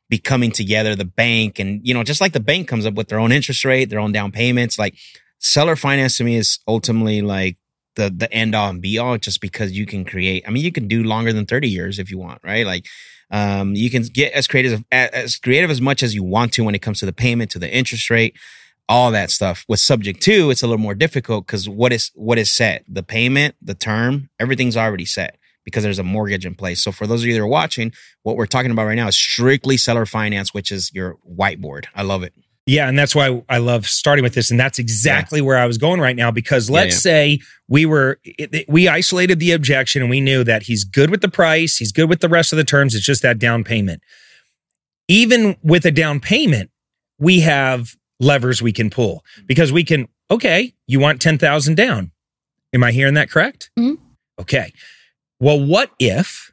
[0.09, 3.19] becoming together, the bank, and, you know, just like the bank comes up with their
[3.19, 4.95] own interest rate, their own down payments, like,
[5.39, 7.57] seller finance to me is ultimately like,
[7.95, 10.71] the, the end all and be all just because you can create i mean you
[10.71, 12.85] can do longer than 30 years if you want right like
[13.31, 16.63] um, you can get as creative as as creative as much as you want to
[16.63, 18.35] when it comes to the payment, to the interest rate,
[18.87, 19.65] all that stuff.
[19.67, 22.83] With subject to, it's a little more difficult because what is what is set?
[22.87, 26.83] The payment, the term, everything's already set because there's a mortgage in place.
[26.83, 27.91] So for those of you that are watching,
[28.23, 31.85] what we're talking about right now is strictly seller finance, which is your whiteboard.
[31.95, 32.33] I love it.
[32.65, 35.79] Yeah, and that's why I love starting with this, and that's exactly where I was
[35.79, 36.29] going right now.
[36.29, 36.99] Because let's yeah.
[36.99, 41.09] say we were it, it- we isolated the objection, and we knew that he's good
[41.09, 42.93] with the price, he's good with the rest of the terms.
[42.93, 44.03] It's just that down payment.
[45.07, 46.69] Even with a down payment,
[47.17, 50.07] we have levers we can pull because we can.
[50.29, 52.11] Okay, you want ten thousand down?
[52.71, 53.71] Am I hearing that correct?
[53.79, 53.97] Mhm.
[54.39, 54.71] Okay.
[55.39, 56.51] Well, what if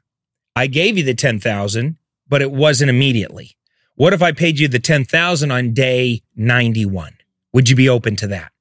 [0.55, 1.97] I gave you the ten thousand,
[2.29, 3.57] but it wasn't immediately?
[3.97, 7.17] What if I paid you the 10,000 on day 91?
[7.55, 8.53] Would you be open to that?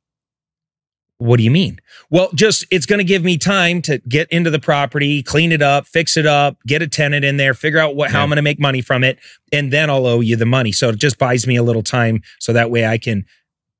[1.17, 1.79] What do you mean?
[2.09, 5.61] Well, just it's going to give me time to get into the property, clean it
[5.61, 8.23] up, fix it up, get a tenant in there, figure out what how Yeah.
[8.23, 9.19] I'm going to make money from it,
[9.51, 10.71] and then I'll owe you the money.
[10.71, 13.25] So it just buys me a little time so that way I can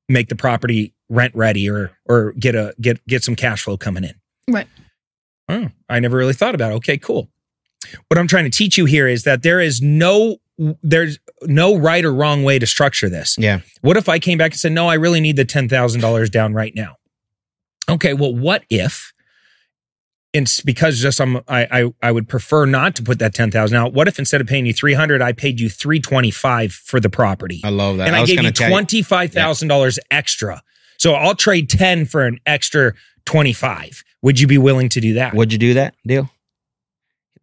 [0.07, 4.03] make the property rent ready or or get a get get some cash flow coming
[4.03, 4.15] in.
[4.49, 4.67] Right.
[5.47, 6.75] Oh, I never really thought about it.
[6.75, 7.29] Okay, cool.
[8.07, 10.37] What I'm trying to teach you here is that there is no
[10.81, 13.35] there's no right or wrong way to structure this.
[13.37, 13.59] Yeah.
[13.81, 16.29] What if I came back and said, "No, I really need the ten thousand dollars
[16.29, 16.95] down right now"?
[17.89, 19.11] Okay, well, what if?
[20.33, 23.77] It's because just I'm I I, I would prefer not to put that ten thousand
[23.77, 23.93] out.
[23.93, 26.99] What if instead of paying you three hundred, I paid you three twenty five for
[26.99, 28.07] the property, I love that.
[28.07, 30.63] and I, was gave you twenty five thousand dollars extra?
[30.97, 32.93] So I'll trade ten for an extra
[33.25, 34.03] twenty five.
[34.25, 35.35] Would you be willing to do that?
[35.35, 36.31] Would you do that deal?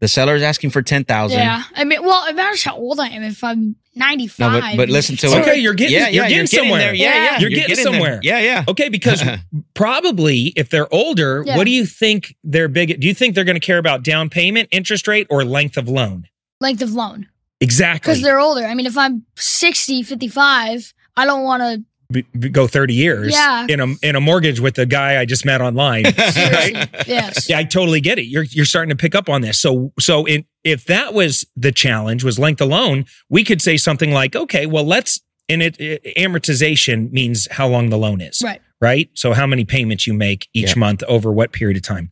[0.01, 1.39] The seller's asking for ten thousand.
[1.39, 1.63] Yeah.
[1.77, 3.23] I mean, well, it matters how old I am.
[3.23, 4.53] If I'm 95.
[4.53, 5.41] No, but, but listen to So- it.
[5.43, 6.81] Okay, you're getting- yeah, you're yeah, getting somewhere.
[6.81, 6.95] there.
[6.95, 7.85] Yeah, yeah, You're getting there.
[7.85, 8.21] somewhere.
[8.25, 8.65] Yeah, yeah.
[8.67, 9.23] Okay, because
[9.75, 11.57] probably if they're older, Yeah.
[11.57, 12.99] what do you think they're big?
[13.01, 15.89] Do you think they're going to care about down payment, interest rate, or length of
[15.89, 16.27] loan?
[16.61, 17.27] length of loan.
[17.61, 18.13] Exactly.
[18.13, 18.65] Because they're older.
[18.65, 21.85] I mean, if I'm 60, 55, I don't want to.
[22.13, 23.67] B- b- go 30 years Yeah.
[23.69, 26.05] in a in a mortgage with the guy I just met online.
[26.15, 26.73] Seriously.
[27.07, 27.49] yes.
[27.49, 28.27] yeah, I totally get it.
[28.27, 29.61] You're you're starting to pick up on this.
[29.61, 34.13] So so in, if that was the challenge was length alone, we could say something
[34.13, 38.41] like, okay, well let's and it, it amortization means how long the loan is.
[38.45, 38.61] Right.
[38.81, 39.11] Right?
[39.15, 40.81] So how many payments you make each Yeah.
[40.81, 42.11] month over what period of time.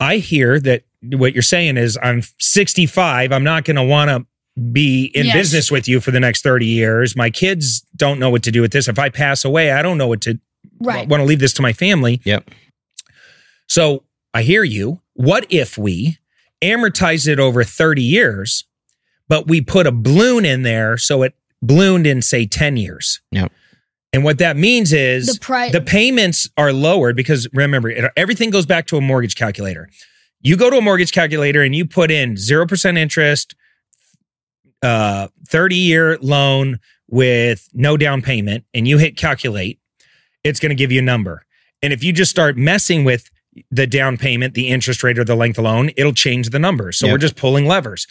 [0.00, 4.26] I hear that what you're saying is I'm 65, I'm not going to want to
[4.58, 5.34] be in Yes.
[5.36, 7.16] business with you for the next 30 years.
[7.16, 8.88] My kids don't know what to do with this.
[8.88, 10.38] If I pass away, I don't know what to
[10.80, 11.08] Right.
[11.08, 12.20] want to leave this to my family.
[12.24, 12.50] Yep.
[13.66, 15.00] So I hear you.
[15.14, 16.18] What if we
[16.62, 18.64] amortize it over 30 years,
[19.28, 23.20] but we put a balloon in there so it ballooned in, say, 10 years?
[23.32, 23.52] Yep.
[24.12, 25.72] And what that means is The price.
[25.72, 29.88] the payments are lowered because remember, it, everything goes back to a mortgage calculator.
[30.40, 33.54] You go to a mortgage calculator and you put in 0% interest,
[34.82, 39.78] uh, 30 year loan with no down payment, and you hit calculate,
[40.44, 41.44] it's going to give you a number.
[41.82, 43.30] And if you just start messing with
[43.70, 46.98] the down payment, the interest rate, or the length of loan, it'll change the numbers.
[46.98, 47.12] So Yep.
[47.14, 48.06] we're just pulling levers.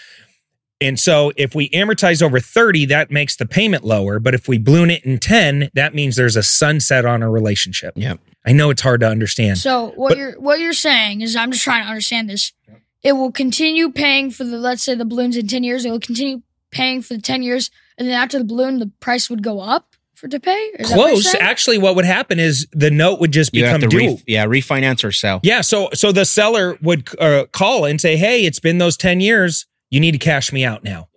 [0.79, 4.19] And so if we amortize over 30, that makes the payment lower.
[4.19, 7.93] But if we balloon it in 10, that means there's a sunset on a relationship.
[7.95, 8.15] Yeah.
[8.45, 9.57] I know it's hard to understand.
[9.57, 12.51] So what But- you're what you're saying is I'm just trying to understand this.
[13.03, 15.83] It will continue paying for the let's say the balloons in ten years.
[15.85, 19.29] It will continue paying for the ten years, and then after the balloon, the price
[19.29, 20.51] would go up for to pay.
[20.79, 21.31] Is what Close.
[21.31, 21.43] saying?
[21.43, 23.97] Actually, what would happen is the note would just You become due.
[23.97, 25.39] re- yeah refinance or sell.
[25.43, 25.61] yeah.
[25.61, 29.65] So so the seller would uh, call and say, "Hey, it's been those 10 years.
[29.89, 31.07] You need to cash me out now."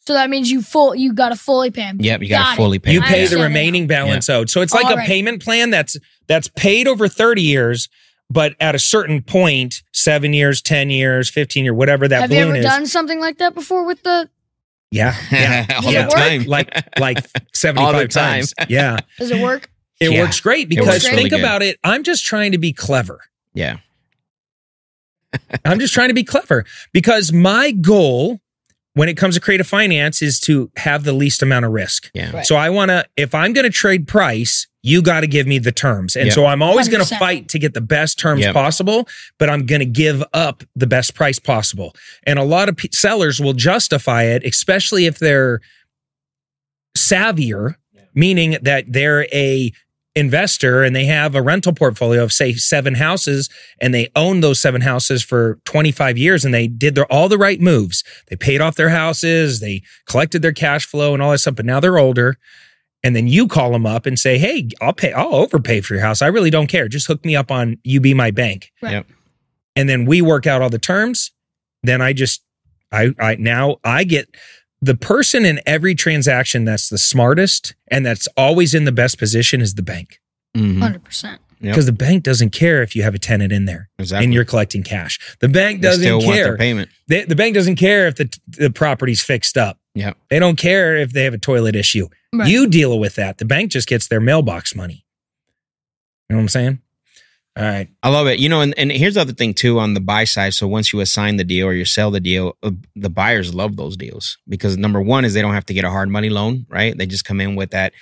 [0.00, 1.98] So that means you full you got to fully pay him.
[2.00, 2.94] Yep, you got Got to fully pay.
[2.94, 4.48] You pay the understand remaining balance owed.
[4.48, 5.06] So it's like All a right.
[5.06, 7.88] payment plan that's that's paid over 30 years,
[8.30, 12.38] but at a certain point, 7 years, 10 years, 15 years, whatever that Have you
[12.38, 12.64] balloon ever is.
[12.64, 14.30] done something like that before with the?
[14.90, 15.14] Yeah.
[15.30, 15.66] Yeah.
[15.84, 16.04] all yeah.
[16.06, 16.44] the time.
[16.44, 17.18] Like like
[17.54, 18.08] 75 time.
[18.08, 18.54] times.
[18.68, 18.98] Yeah.
[19.18, 19.70] Does it work?
[20.00, 20.22] It Yeah.
[20.22, 21.40] works great because works really think good.
[21.40, 21.78] about it.
[21.84, 23.20] I'm just trying to be clever.
[23.54, 23.78] yeah.
[25.64, 28.40] I'm just trying to be clever because my goal
[28.98, 32.10] when it comes to creative finance is to have the least amount of risk.
[32.14, 32.32] Yeah.
[32.32, 32.44] Right.
[32.44, 35.58] So I want to, if I'm going to trade price, you got to give me
[35.60, 36.16] the terms.
[36.16, 36.34] And Yep.
[36.34, 38.54] so I'm always going to fight to get the best terms Yep.
[38.54, 39.06] possible,
[39.38, 41.94] but I'm going to give up the best price possible.
[42.24, 45.60] And a lot of p- sellers will justify it, especially if they're
[46.96, 47.74] savvier,
[48.14, 49.72] meaning that they're a
[50.18, 53.48] investor and they have a rental portfolio of say seven houses
[53.80, 57.38] and they own those seven houses for 25 years and they did their all the
[57.38, 58.04] right moves.
[58.28, 61.66] They paid off their houses, they collected their cash flow and all that stuff, but
[61.66, 62.36] now they're older.
[63.04, 66.02] And then you call them up and say, Hey, I'll pay, I'll overpay for your
[66.02, 66.20] house.
[66.20, 66.88] I really don't care.
[66.88, 68.72] Just hook me up on you be my bank.
[68.82, 68.92] Right.
[68.92, 69.06] Yep.
[69.76, 71.30] And then we work out all the terms.
[71.84, 72.42] Then I just,
[72.90, 74.34] I, I now I get
[74.80, 79.60] the person in every transaction that's the smartest and that's always in the best position
[79.60, 80.20] is the bank
[80.56, 80.78] Mhm.
[80.80, 81.40] Hundred percent.
[81.60, 81.72] Yep.
[81.72, 84.24] because the bank doesn't care if you have a tenant in there Exactly.
[84.24, 85.18] and you're collecting cash.
[85.40, 86.56] The bank doesn't still want their care.
[86.56, 86.88] payment.
[87.08, 89.78] They, the bank doesn't care if the the property's fixed up.
[89.96, 90.16] Yep.
[90.30, 92.06] They don't care if they have a toilet issue.
[92.32, 92.48] Right.
[92.48, 93.38] You deal with that.
[93.38, 95.04] The bank just gets their mailbox money.
[96.28, 96.78] You know what I'm saying?
[97.58, 97.88] All right.
[98.04, 98.38] I love it.
[98.38, 100.54] You know, and, and here's the other thing too on the buy side.
[100.54, 103.76] So once you assign the deal or you sell the deal, uh, the buyers love
[103.76, 106.66] those deals because number one is they don't have to get a hard money loan,
[106.68, 106.96] right?
[106.96, 107.94] They just come in with that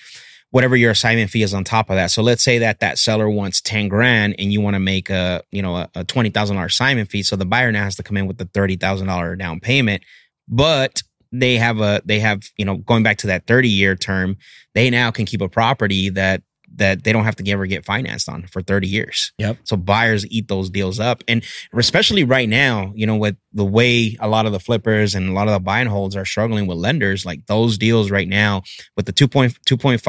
[0.51, 2.11] whatever your assignment fee is on top of that.
[2.11, 5.42] So let's say that that seller wants 10 grand and you want to make a,
[5.51, 7.23] you know, a, a $20,000 assignment fee.
[7.23, 10.03] So the buyer now has to come in with the $30,000 down payment,
[10.49, 14.37] but they have a, they have, you know, going back to that 30 year term,
[14.75, 16.42] they now can keep a property that,
[16.79, 19.33] that they don't have to ever get financed on for 30 years.
[19.39, 19.59] Yep.
[19.65, 21.23] So buyers eat those deals up.
[21.29, 21.43] And
[21.77, 25.33] especially right now, you know, with the way a lot of the flippers and a
[25.33, 28.62] lot of the buy and holds are struggling with lenders, like those deals right now
[28.97, 30.01] with the 2.2.5%,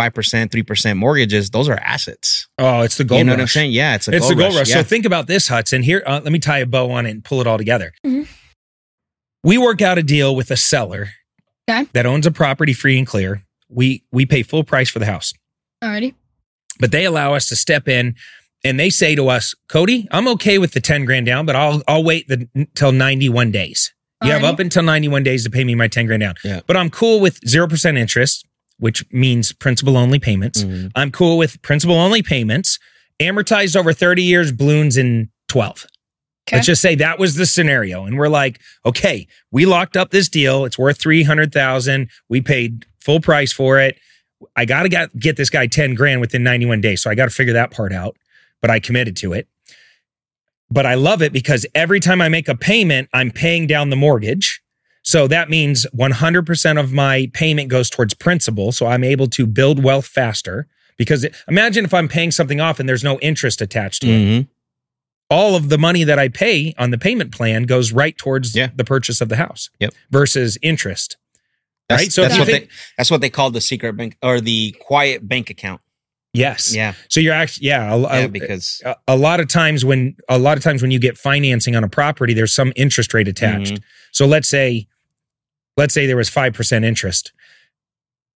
[0.50, 2.48] 3% mortgages, those are assets.
[2.58, 3.38] Oh, it's the gold you know rush.
[3.38, 3.72] what I'm saying?
[3.72, 4.60] Yeah, it's a it's gold the gold rush.
[4.60, 4.70] rush.
[4.70, 4.76] Yeah.
[4.78, 5.84] So think about this, Hudson.
[5.84, 7.94] Here, uh, let me tie a bow on it and pull it all together.
[8.06, 8.28] Mhm.
[9.44, 11.10] We work out a deal with a seller
[11.70, 11.88] Okay.
[11.94, 13.44] that owns a property free and clear.
[13.70, 15.34] We we pay full price for the house,
[15.84, 16.14] Alrighty.
[16.80, 18.16] But they allow us to step in
[18.64, 21.82] and they say to us, Cody, I'm okay with the 10 grand down, but I'll
[21.88, 23.94] I'll wait the, until 91 days.
[24.24, 26.34] You have up until 91 days to pay me my 10 grand down.
[26.44, 26.62] Yeah.
[26.66, 28.46] But I'm cool with 0% interest,
[28.80, 30.64] which means principal only payments.
[30.64, 30.92] Mhm.
[30.96, 32.80] I'm cool with principal only payments,
[33.20, 35.86] amortized over 30 years, balloons in 12.
[36.48, 36.58] Okay.
[36.58, 38.06] Let's just say that was the scenario.
[38.06, 40.66] And we're like, okay, we locked up this deal.
[40.66, 42.10] It's worth 300,000.
[42.28, 44.00] We paid full price for it.
[44.56, 47.02] I got to get, get this guy 10 grand within 91 days.
[47.02, 48.18] So I got to figure that part out,
[48.62, 49.48] but I committed to it.
[50.70, 53.96] But I love it because every time I make a payment, I'm paying down the
[53.96, 54.62] mortgage.
[55.02, 58.72] So that means 100% of my payment goes towards principal.
[58.74, 62.80] So I'm able to build wealth faster because it- imagine if I'm paying something off
[62.80, 64.12] and there's no interest attached to it.
[64.12, 64.48] Mhm.
[65.30, 68.70] All of the money that I pay on the payment plan goes right towards Yeah.
[68.76, 69.94] the purchase of the house Yep.
[70.12, 71.16] versus interest.
[71.90, 72.12] That's, Right?
[72.12, 75.28] So that's what think- they that's what they call the secret bank or the quiet
[75.28, 75.82] bank account.
[76.34, 76.76] Yes.
[76.76, 77.94] Yeah, So you're actually, yeah.
[77.96, 81.00] a- yeah, because a, a lot of times when a lot of times when you
[81.00, 83.82] get financing on a property there's some interest rate attached Mhm.
[84.12, 84.88] so let's say
[85.78, 87.32] let's say there was 5% interest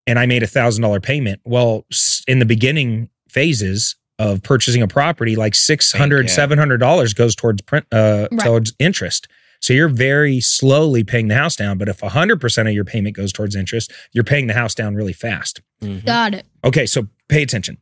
[0.06, 1.84] and i made a thousand dollar payment well
[2.26, 6.32] in the beginning phases of purchasing a property like 600 yeah.
[6.32, 8.40] 700 dollars goes towards print uh Right.
[8.46, 9.28] towards interest
[9.60, 13.32] so you're very slowly paying the house down but if 100% of your payment goes
[13.32, 16.04] towards interest you're paying the house down really fast Mhm.
[16.04, 16.46] Got it.
[16.62, 17.78] Okay, so pay attention.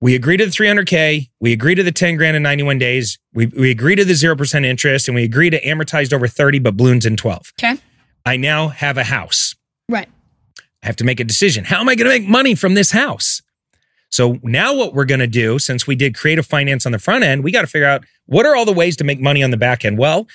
[0.00, 1.28] We agree to the 300K.
[1.40, 3.18] We agree to the 10 grand in 91 days.
[3.32, 6.76] We, we agree to the 0% interest and we agree to amortized over 30, but
[6.76, 7.52] balloons in 12.
[7.58, 7.76] Okay.
[8.26, 9.54] I now have a house.
[9.88, 10.08] Right.
[10.82, 11.64] I have to make a decision.
[11.64, 13.40] How am I going to make money from this house?
[14.10, 17.24] So now what we're going to do, since we did creative finance on the front
[17.24, 19.50] end, we got to figure out what are all the ways to make money on
[19.50, 19.98] the back end?
[19.98, 20.26] Well,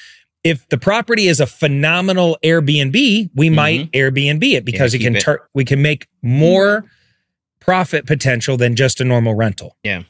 [0.43, 3.55] If the property is a phenomenal Airbnb, we mm-hmm.
[3.55, 5.21] might Airbnb it because Yeah, it can it.
[5.21, 6.85] tur- we can make more
[7.59, 9.75] profit potential than just a normal rental.
[9.83, 10.03] Yeah.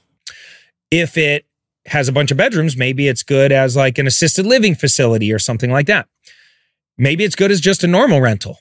[0.92, 1.46] If it
[1.88, 5.40] has a bunch of bedrooms, maybe it's good as like an assisted living facility or
[5.40, 6.08] something like that.
[6.98, 8.60] Maybe it's good as just a normal rental,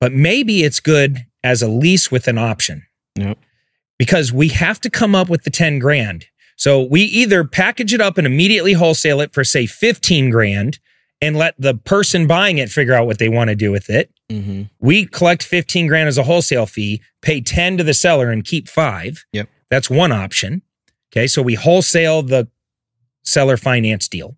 [0.00, 2.84] but maybe it's good as a lease with an option
[3.16, 3.38] Yep.
[3.98, 6.26] because we have to come up with the 10 grand.
[6.56, 10.78] So we either package it up and immediately wholesale it for say 15 grand
[11.22, 14.10] and let the person buying it figure out what they want to do with it.
[14.28, 14.62] Mm-hmm.
[14.80, 18.68] We collect 15 grand as a wholesale fee, pay 10 to the seller and keep
[18.68, 19.24] 5.
[19.32, 19.48] Yep.
[19.70, 20.62] That's one option.
[21.12, 22.48] Okay, so we wholesale the
[23.22, 24.36] seller finance deal.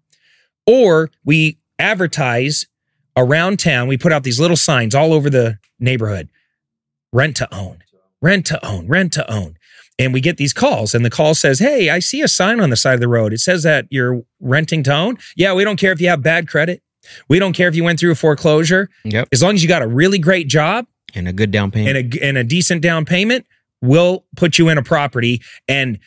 [0.66, 2.66] Or we advertise
[3.16, 3.88] around town.
[3.88, 6.28] We put out these little signs all over the neighborhood.
[7.12, 7.78] Rent to own.
[8.20, 8.88] Rent to own.
[8.88, 9.56] Rent to own.
[9.98, 12.70] And we get these calls, and the call says, Hey, I see a sign on
[12.70, 13.32] the side of the road.
[13.32, 15.18] It says that you're renting to own.
[15.36, 16.82] Yeah, we don't care if you have bad credit.
[17.28, 18.88] We don't care if you went through a foreclosure.
[19.04, 19.28] Yep.
[19.30, 21.96] As long as you got a really great job And a good down payment.
[21.96, 23.46] and a, and a decent down payment,
[23.82, 25.42] we'll put you in a property.
[25.68, 25.98] And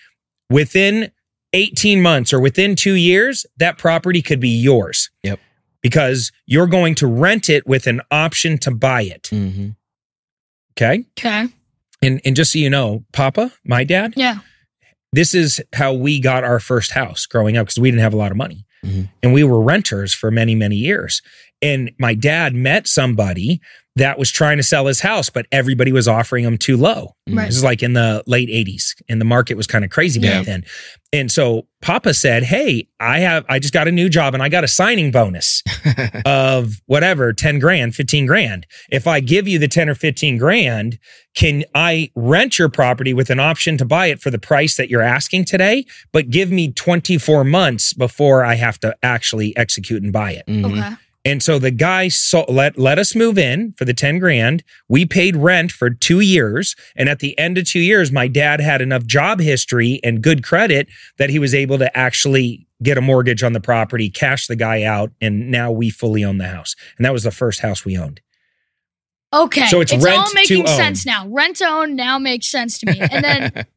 [0.50, 1.12] within
[1.54, 5.12] 18 months or within two years, that property could be yours.
[5.24, 5.40] Yep.
[5.82, 9.30] Because you're going to rent it with an option to buy it.
[9.32, 9.70] mm-hmm.
[10.74, 11.06] Okay.
[11.18, 11.48] Okay.
[12.02, 14.40] And, and just so you know, Papa, my dad, Yeah.
[15.14, 18.18] this is how we got our first house growing up because we didn't have a
[18.18, 18.66] lot of money.
[18.86, 19.10] Mhm.
[19.24, 21.22] And we were renters for many, many years.
[21.62, 23.60] And my dad met somebody
[23.98, 27.14] that was trying to sell his house, but everybody was offering him too low.
[27.30, 27.46] Right.
[27.48, 30.30] This is like in the late 80s, and the market was kind of crazy back
[30.34, 30.44] Yeah.
[30.44, 30.64] then.
[31.14, 34.50] And so Papa said, Hey, I have, I just got a new job and I
[34.50, 35.64] got a signing bonus
[36.26, 38.66] of whatever, 10 grand, 15 grand.
[38.92, 41.00] If I give you the 10 or 15 grand,
[41.36, 44.90] can I rent your property with an option to buy it for the price that
[44.90, 45.86] you're asking today?
[46.12, 50.46] But give me 24 months before I have to actually execute and buy it.
[50.48, 50.66] Mhm.
[50.80, 50.96] Okay.
[51.28, 54.64] And so the guy so let let us move in for the 10 grand.
[54.88, 58.62] We paid rent for 2 years and at the end of 2 years my dad
[58.62, 60.88] had enough job history and good credit
[61.18, 64.84] that he was able to actually get a mortgage on the property, cash the guy
[64.84, 66.76] out and now we fully own the house.
[66.98, 68.22] And that was the first house we owned.
[69.34, 69.68] Okay.
[69.68, 71.28] So it's all rent to making sense now.
[71.28, 73.02] Rent to own now makes sense to me.
[73.02, 73.66] And then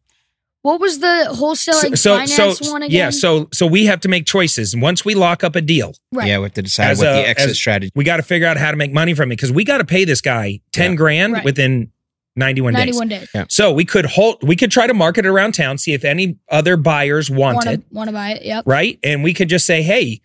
[0.62, 2.96] what was the wholesaling finance one again?
[2.96, 4.74] yeah, so so we have to make choices.
[4.74, 6.28] And once we lock up a deal, right.
[6.28, 7.92] Yeah, we have to decide As what a- the exit as- strategy.
[7.94, 9.84] we got to figure out how to make money from it because we got to
[9.84, 10.96] pay this guy 10 Yeah.
[10.96, 11.44] grand Right.
[11.44, 11.90] within
[12.36, 12.96] 91, days.
[12.96, 13.28] 91 days.
[13.48, 16.36] So we could hold, we could try to market it around town, see if any
[16.48, 18.42] other buyers want Want it, to want to buy it?
[18.44, 18.64] Yep.
[18.66, 18.98] right?
[19.02, 20.20] And we could just say, hey,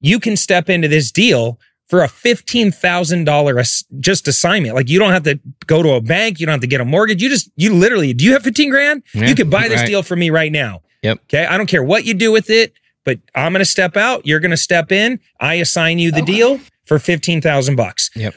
[0.00, 4.74] you can step into this deal for a $15,000 just assignment.
[4.74, 6.40] Like you don't have to go to a bank.
[6.40, 7.22] You don't have to get a mortgage.
[7.22, 9.02] You just, you literally, do you have 15 grand?
[9.12, 9.86] Yeah, you could buy this right.
[9.86, 10.80] deal for me right now.
[11.02, 11.18] Yep.
[11.24, 11.44] Okay.
[11.44, 12.72] I don't care what you do with it,
[13.04, 14.26] but I'm going to step out.
[14.26, 15.20] You're going to step in.
[15.40, 16.32] I assign you the Okay.
[16.32, 18.10] deal for 15,000 bucks.
[18.16, 18.34] Yep.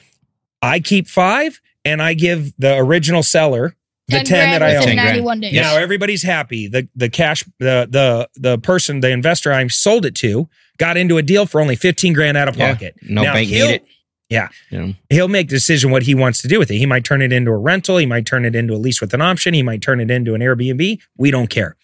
[0.62, 3.77] I keep five and I give the original seller
[4.08, 5.06] the 10, 10 that I within own.
[5.06, 5.54] 91 days.
[5.54, 6.68] Now everybody's happy.
[6.68, 11.18] The the cash the the the person the investor I sold it to got into
[11.18, 12.72] a deal for only 15 grand out of Yeah.
[12.74, 12.96] pocket.
[13.02, 13.86] No Now, bank he'll- need it.
[14.30, 14.50] Yeah.
[14.70, 14.94] You know?
[15.10, 16.78] He'll make the decision what he wants to do with it.
[16.78, 19.14] He might turn it into a rental, he might turn it into a lease with
[19.14, 21.00] an option, he might turn it into an Airbnb.
[21.18, 21.78] We don't care.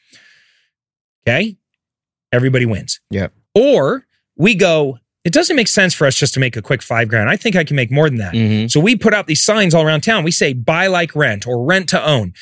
[1.26, 1.56] Okay?
[2.32, 3.00] Everybody wins.
[3.12, 3.34] Yep.
[3.56, 4.06] Or
[4.36, 7.30] we go it doesn't make sense for us just to make a quick 5 grand.
[7.30, 8.34] I think I can make more than that.
[8.34, 8.70] Mhm.
[8.70, 10.24] So we put out these signs all around town.
[10.24, 12.34] We say buy like rent or rent to own.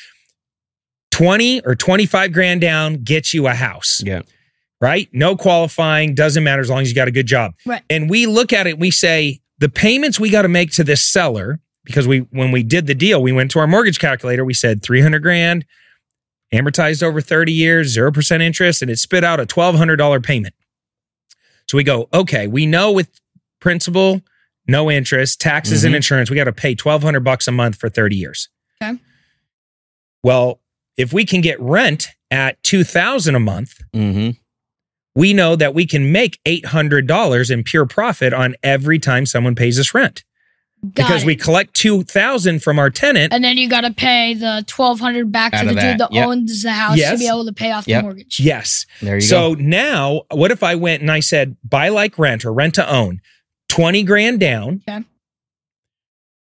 [1.11, 4.21] 20 or 25 grand down gets you a house, Yeah.
[4.79, 5.09] right?
[5.11, 7.53] No qualifying, doesn't matter as long as you got a good job.
[7.65, 7.81] Right.
[7.89, 11.01] And we look at it, we say the payments we got to make to this
[11.03, 14.53] seller because we when we did the deal, we went to our mortgage calculator, we
[14.53, 15.65] said 300 grand
[16.53, 20.53] amortized over 30 years, 0% interest and it spit out a $1200 payment.
[21.71, 23.07] So we go, okay, we know with
[23.61, 24.21] principal,
[24.67, 25.95] no interest, taxes and Mhm.
[25.95, 28.49] insurance, we got to pay 1200 bucks a month for 30 years.
[28.83, 28.99] Okay.
[30.21, 30.59] Well,
[30.97, 34.35] if we can get rent at 2000 a month, Mhm.
[35.15, 39.79] we know that we can make $800 in pure profit on every time someone pays
[39.79, 40.25] us rent
[40.83, 41.27] Got because it.
[41.27, 43.31] we collect 2000 from our tenant.
[43.33, 46.11] and then you got to pay the 1200 back Out to the that, dude that
[46.11, 46.27] yep.
[46.27, 47.11] owns the house Yes.
[47.13, 47.99] to be able to pay off Yep.
[47.99, 48.39] the mortgage.
[48.39, 48.85] Yes.
[49.01, 49.61] There you So go.
[49.61, 53.21] now, what if I went and I said, buy like rent or rent to own,
[53.69, 55.03] 20 grand down, Okay.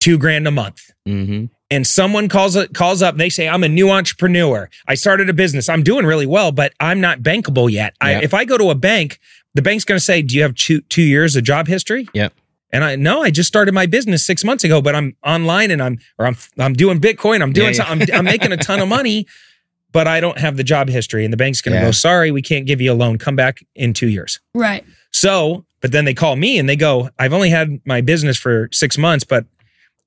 [0.01, 0.91] two grand a month.
[1.05, 4.71] hmm And someone calls it calls up and they say, I'm a new entrepreneur.
[4.87, 5.69] I started a business.
[5.69, 7.95] I'm doing really well, but I'm not bankable yet.
[8.01, 9.19] I, if I go to a bank,
[9.55, 12.09] the bank's going to say, Do you have two, two years of job history?
[12.15, 12.33] Yep.
[12.71, 15.83] And I no, I just started my business six months ago, but I'm online and
[15.83, 17.41] I'm or I'm I'm doing Bitcoin.
[17.43, 19.27] I'm doing Yeah, some, I'm, I'm making a ton of money,
[19.93, 21.25] but I don't have the job history.
[21.25, 21.87] And the bank's going to Yeah.
[21.87, 23.17] go, sorry, we can't give you a loan.
[23.19, 24.39] Come back in two years.
[24.55, 24.85] Right.
[25.13, 28.69] So But then they call me and they go, I've only had my business for
[28.73, 29.47] six months, but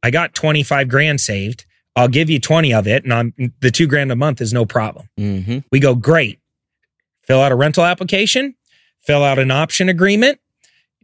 [0.03, 1.65] I got 25 grand saved.
[1.95, 3.03] I'll give you 20 of it.
[3.03, 5.07] And I'm the two grand a month is no problem.
[5.19, 5.59] Mm-hmm.
[5.71, 6.39] We go, great.
[7.23, 8.55] Fill out a rental application,
[9.01, 10.39] fill out an option agreement.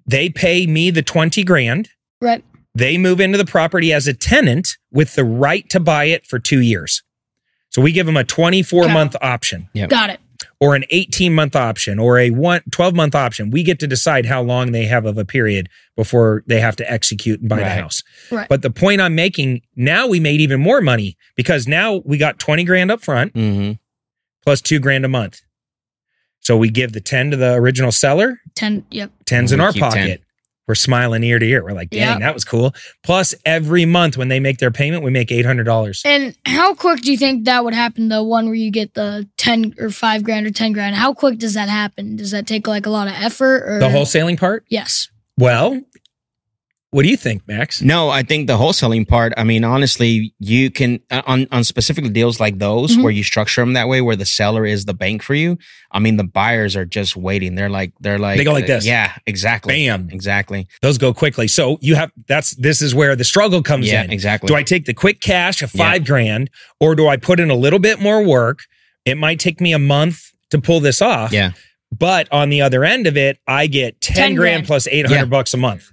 [0.08, 1.90] They pay me the 20 grand.
[2.22, 2.44] Right.
[2.74, 6.40] They move into the property as a tenant with the right to buy it for
[6.40, 7.04] two years.
[7.70, 10.20] So we give them a 24 month option Got it.
[10.60, 13.50] or an 18 month option or a one, 12 month option.
[13.52, 16.90] We get to decide how long they have of a period before they have to
[16.92, 18.02] execute and buy the house.
[18.32, 18.48] Right.
[18.48, 22.40] But the point I'm making now we made even more money because now we got
[22.40, 23.74] 20 grand up front Mm-hmm.
[24.44, 25.42] plus two grand a month.
[26.42, 28.86] So we give the 10 to the original seller, Ten.
[28.92, 29.12] Yep.
[29.26, 29.92] 10's in We our keep 10.
[29.92, 30.22] pocket.
[30.68, 31.64] We're smiling ear to ear.
[31.64, 32.20] We're like, dang, Yeah.
[32.20, 32.76] that was cool.
[33.02, 36.02] Plus, every month when they make their payment, we make $800.
[36.04, 38.10] And how quick do you think that would happen?
[38.10, 40.96] The one where you get the ten or five grand or ten grand.
[40.96, 42.18] How quick does that happen?
[42.18, 43.64] Does that take like a lot of effort?
[43.66, 44.66] Or The wholesaling part?
[44.70, 45.08] Yes.
[45.38, 45.80] Well,
[46.98, 47.80] what do you think, Max?
[47.80, 49.32] No, I think the wholesaling part.
[49.38, 53.04] I mean, honestly, you can uh, on on specific deals like those Mhm.
[53.04, 55.60] where you structure them that way, where the seller is the bank for you.
[55.92, 57.54] I mean, the buyers are just waiting.
[57.54, 58.86] They're like, they're like, They go like uh, this.
[58.88, 59.86] Yeah, exactly.
[59.86, 60.10] Bam.
[60.12, 60.68] Exactly.
[60.82, 61.48] Those go quickly.
[61.48, 64.12] So you have that's this is where the struggle comes Yeah, in.
[64.12, 64.48] exactly.
[64.48, 65.92] Do I take the quick cash of Yeah.
[65.92, 68.62] five grand or do I put in a little bit more work?
[69.06, 71.32] It might take me a month to pull this off.
[71.32, 71.52] Yeah.
[71.96, 74.66] But on the other end of it, I get 10, 10 grand, grand.
[74.68, 75.26] plus 800 Yeah.
[75.26, 75.92] bucks a month.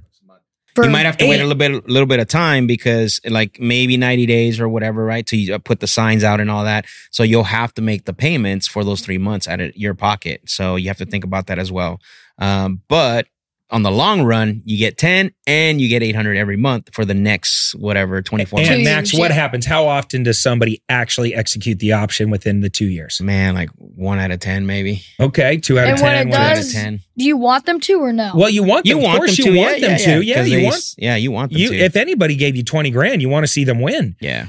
[0.75, 3.20] For, you might have to wait a little bit, a little bit of time because,
[3.25, 5.25] like, maybe ninety days or whatever, right?
[5.27, 6.87] To you uh, put the signs out and all that.
[7.11, 10.43] So you'll have to make the payments for those three months out of your pocket.
[10.47, 12.01] So you have to think about that as well.
[12.39, 13.27] Um, but
[13.71, 17.05] on the long run, you get ten and you get eight hundred every month for
[17.05, 18.81] the next whatever twenty four And months.
[18.81, 19.67] Two Max, what happens?
[19.67, 23.21] How often does somebody actually execute the option within the two years?
[23.21, 25.03] Man, like one out of ten, maybe.
[25.19, 26.29] Okay, two out of And when 10.
[26.29, 26.83] it one out of 10.
[26.85, 27.01] 10.
[27.19, 28.33] do you want them to or no?
[28.35, 28.99] Well, you want them.
[28.99, 30.25] You want of course them you to, want yeah, them yeah, to.
[30.25, 31.69] Yeah, 'Cause you they- want Yeah, you want them you.
[31.71, 31.77] to.
[31.79, 34.15] If anybody gave you 20 grand, you want to see them win.
[34.21, 34.49] yeah,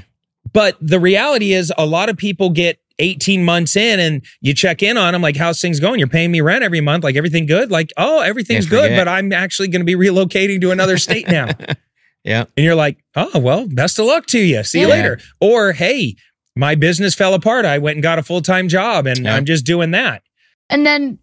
[0.56, 4.82] But the reality is, a lot of people get 18 months in and you check
[4.82, 5.98] in on them, like, how's things going?
[5.98, 7.04] You're paying me rent every month.
[7.04, 7.70] Like, everything good?
[7.70, 11.50] Like, oh, everything's good, but I'm actually going to be relocating to another state now.
[12.24, 12.44] yeah.
[12.56, 14.64] And you're like, oh, well, best of luck to you.
[14.64, 15.20] See you later.
[15.42, 16.16] Or, hey,
[16.56, 17.66] my business fell apart.
[17.66, 19.36] I went and got a full time job and Yeah.
[19.36, 20.22] I'm just doing that.
[20.70, 21.18] And then,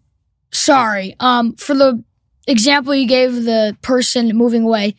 [0.52, 2.04] sorry, um, for the
[2.46, 4.94] example you gave the person moving away,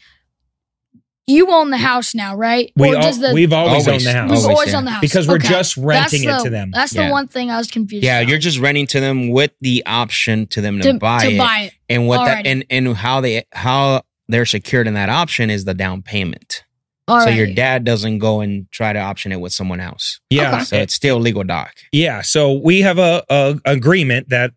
[1.27, 2.71] you own the house now, right?
[2.75, 4.05] We Or all, does the, we've always, Always.
[4.05, 4.77] owned the house we've always, always yeah.
[4.77, 5.47] owned the house because we're Okay.
[5.49, 6.71] just renting That's it to them.
[6.71, 7.07] That's Yeah.
[7.07, 8.03] the one thing I was confused.
[8.03, 8.29] Yeah, about.
[8.29, 11.37] you're just renting to them with the option to them to, to buy to it.
[11.37, 11.73] buy it.
[11.89, 15.73] and what that and and how they how they're secured in that option is the
[15.73, 16.63] down payment.
[17.07, 17.35] All so right.
[17.35, 20.19] your dad doesn't go and try to option it with someone else.
[20.31, 20.55] Yeah.
[20.55, 20.63] Okay.
[20.63, 21.73] So it's still legal doc.
[21.91, 22.21] Yeah.
[22.21, 24.51] So we have a, a agreement that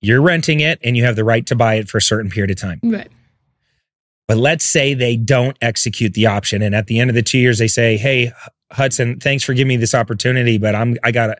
[0.00, 2.50] you're renting it and you have the right to buy it for a certain period
[2.50, 2.80] of time.
[2.82, 3.08] Right.
[4.28, 7.38] But let's say they don't execute the option, and at the end of the two
[7.38, 8.30] years, they say, "Hey,
[8.70, 11.36] Hudson, thanks for giving me this opportunity, but I'm I gotta,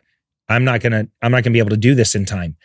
[0.49, 2.57] I'm not gonna, I'm not gonna be able to do this in time."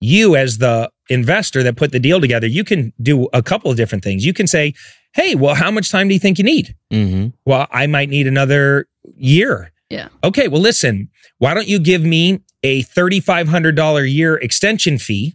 [0.00, 3.76] You, as the investor that put the deal together, you can do a couple of
[3.76, 4.24] different things.
[4.24, 4.74] You can say,
[5.12, 7.28] "Hey, well, how much time do you think you need?" Mm-hmm.
[7.44, 8.86] Well, I might need another
[9.16, 9.72] year.
[9.90, 10.08] Yeah.
[10.22, 10.46] Okay.
[10.48, 15.34] Well, listen, why don't you give me a $3,500 year extension fee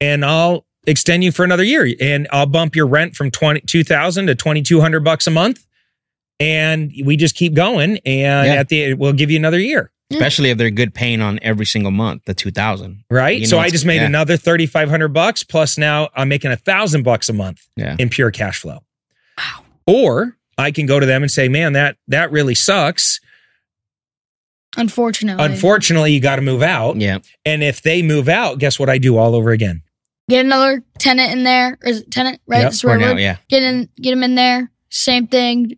[0.00, 4.26] and I'll extend you for another year and I'll bump your rent from 20, 2000
[4.26, 5.64] to 2200 bucks a month.
[6.40, 7.98] And we just keep going.
[8.04, 8.54] And Yeah.
[8.54, 9.90] at the, we'll give you another year.
[10.10, 13.02] Especially if they're good paying on every single month, the two thousand.
[13.10, 13.40] Right.
[13.40, 14.06] You so I just made yeah.
[14.06, 17.96] another 3,500 bucks plus now I'm making a thousand bucks a month Yeah.
[17.98, 18.80] in pure cash flow.
[19.86, 23.18] Or I can go to them and say, man, that, that really sucks.
[24.76, 25.44] Unfortunately.
[25.44, 26.96] Unfortunately, you got to move out.
[26.96, 27.18] Yeah.
[27.44, 29.82] And if they move out, guess what I do all over again?
[30.28, 31.78] Get another tenant in there.
[31.82, 32.58] Or is it tenant, right?
[32.58, 33.36] Yep, That's For now, yeah.
[33.48, 34.70] Get in get them in there.
[34.90, 35.76] Same thing.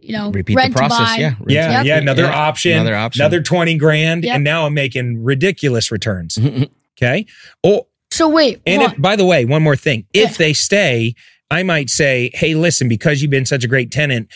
[0.00, 0.98] You know, Repeat rent the process.
[0.98, 1.16] to buy.
[1.16, 1.34] Yeah.
[1.48, 1.84] Yeah, Yep.
[1.86, 2.36] yeah, another Yeah.
[2.38, 3.22] option, Another option.
[3.22, 4.22] another 20 grand.
[4.24, 4.34] Yep.
[4.36, 6.36] And now I'm making ridiculous returns.
[6.40, 6.70] Mhm.
[6.98, 7.26] Okay.
[7.64, 10.06] Oh, So wait, and if, by the way, one more thing.
[10.14, 10.36] If Yeah.
[10.38, 11.14] they stay,
[11.50, 14.28] I might say, hey, listen, because you've been such a great tenant,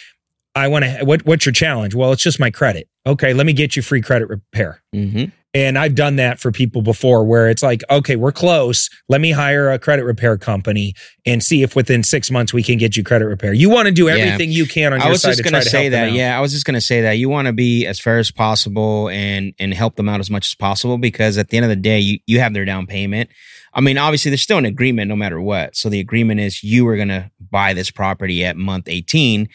[0.55, 1.95] I want to, what, what's your challenge?
[1.95, 2.89] Well, it's just my credit.
[3.07, 3.33] Okay.
[3.33, 4.83] Let me get you free credit repair.
[4.95, 5.31] Mhm.
[5.53, 8.89] And I've done that for people before where it's like, okay, we're close.
[9.09, 10.95] Let me hire a credit repair company
[11.27, 13.53] and see if within six months we can get you credit repair.
[13.53, 14.13] You want to do Yeah.
[14.15, 16.13] everything you can on I your was side just gonna say that.
[16.13, 19.09] Yeah, I was just gonna say that you want to be as fair as possible
[19.09, 21.77] and and help them out as much as possible because at the end of the
[21.77, 23.29] day, you you have their down payment.
[23.75, 25.75] I mean, obviously, there's still an agreement no matter what.
[25.77, 29.49] So the agreement is you are gonna buy this property at month 18,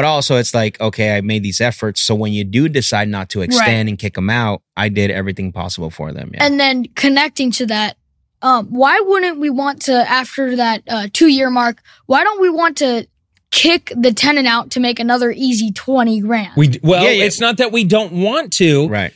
[0.00, 2.00] but also it's like okay, I made these efforts.
[2.00, 5.52] So when you do decide not to extend and kick them out, I did everything
[5.52, 6.30] possible for them.
[6.32, 6.44] Yeah.
[6.46, 7.98] and then connecting to that,
[8.40, 11.82] um, why wouldn't we want to after that uh, two year mark?
[12.06, 13.06] Why don't we want to
[13.50, 16.52] kick the tenant out to make another easy twenty grand?
[16.56, 17.24] We well, Yeah, yeah.
[17.24, 18.88] it's not that we don't want to.
[18.88, 19.12] Right.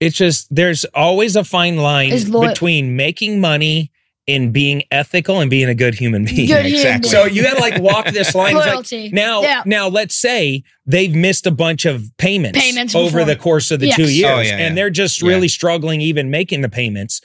[0.00, 3.92] It's just there's always a fine line Is loyal- between making money
[4.28, 6.48] and being ethical and being a good human being.
[6.48, 7.10] Good human exactly.
[7.10, 8.56] So you gotta like walk this line.
[8.56, 9.62] It's like, now, Yeah.
[9.66, 13.24] now let's say they've missed a bunch of payments, Payments over before.
[13.24, 13.96] the course of the Yes.
[13.96, 14.74] two years, Oh, yeah, and yeah.
[14.74, 15.28] they're just Yeah.
[15.28, 17.20] really struggling even making the payments.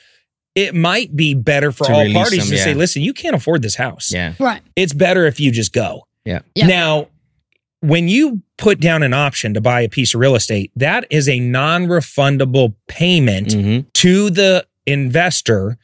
[0.53, 2.63] It might be better for To all parties them, to yeah.
[2.65, 4.11] say, "Listen, you can't afford this house.
[4.13, 4.33] Yeah.
[4.39, 4.61] right.
[4.75, 6.39] It's better if you just go." Yeah.
[6.55, 6.67] Yeah.
[6.67, 7.07] Now,
[7.79, 11.27] when you put down an option to buy a piece of real estate, that is
[11.27, 15.77] a non-refundable payment hmm to the investor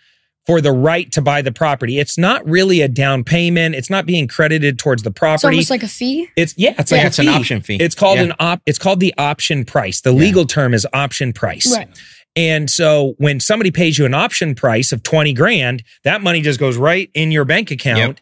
[0.48, 2.00] for the right to buy the property.
[2.00, 3.76] It's not really a down payment.
[3.76, 5.36] It's not being credited towards the property.
[5.36, 6.30] It's almost like a fee.
[6.38, 7.78] It's yeah, it's Yeah, like a it's an option fee.
[7.80, 8.24] It's called Yeah.
[8.24, 8.62] an op.
[8.66, 10.00] It's called the option price.
[10.02, 11.72] The legal term is option price.
[11.72, 11.90] Right.
[12.38, 16.60] And so when somebody pays you an option price of twenty grand, that money just
[16.60, 18.22] goes right in your bank account,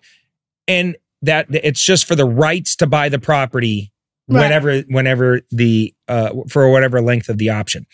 [0.67, 3.91] and that it's just for the rights to buy the property
[4.27, 4.41] Right.
[4.41, 7.85] whenever whenever the uh, for whatever length of the option.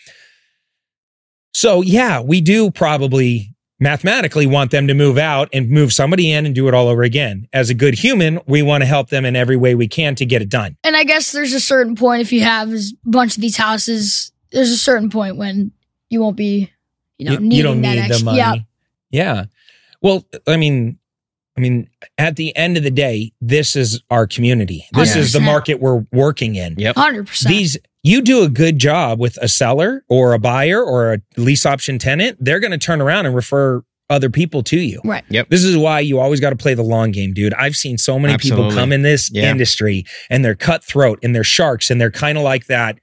[1.52, 3.51] So yeah, we do probably
[3.82, 7.02] mathematically want them to move out and move somebody in and do it all over
[7.02, 7.48] again.
[7.52, 10.24] As a good human, we want to help them in every way we can to
[10.24, 10.76] get it done.
[10.84, 14.30] And I guess there's a certain point if you have a bunch of these houses,
[14.52, 15.72] there's a certain point when
[16.10, 16.70] you won't be,
[17.18, 18.18] you know, needing don't that need extra.
[18.18, 18.38] the money.
[18.38, 18.54] Yeah.
[19.10, 19.44] Yeah.
[20.00, 20.98] Well, I mean,
[21.56, 24.86] I mean, at the end of the day, this is our community.
[24.92, 26.76] This is the market we're working in.
[26.78, 26.96] Yep.
[26.96, 27.54] Hundred percent.
[27.54, 31.64] These you do a good job with a seller or a buyer or a lease
[31.66, 35.00] option tenant, they're going to turn around and refer other people to you.
[35.04, 35.24] Right.
[35.30, 35.48] Yep.
[35.48, 37.54] This is why you always got to play the long game, dude.
[37.54, 39.50] I've seen so many people come in this Yeah.
[39.50, 42.98] industry and they're cutthroat and they're sharks and they're kind of like that.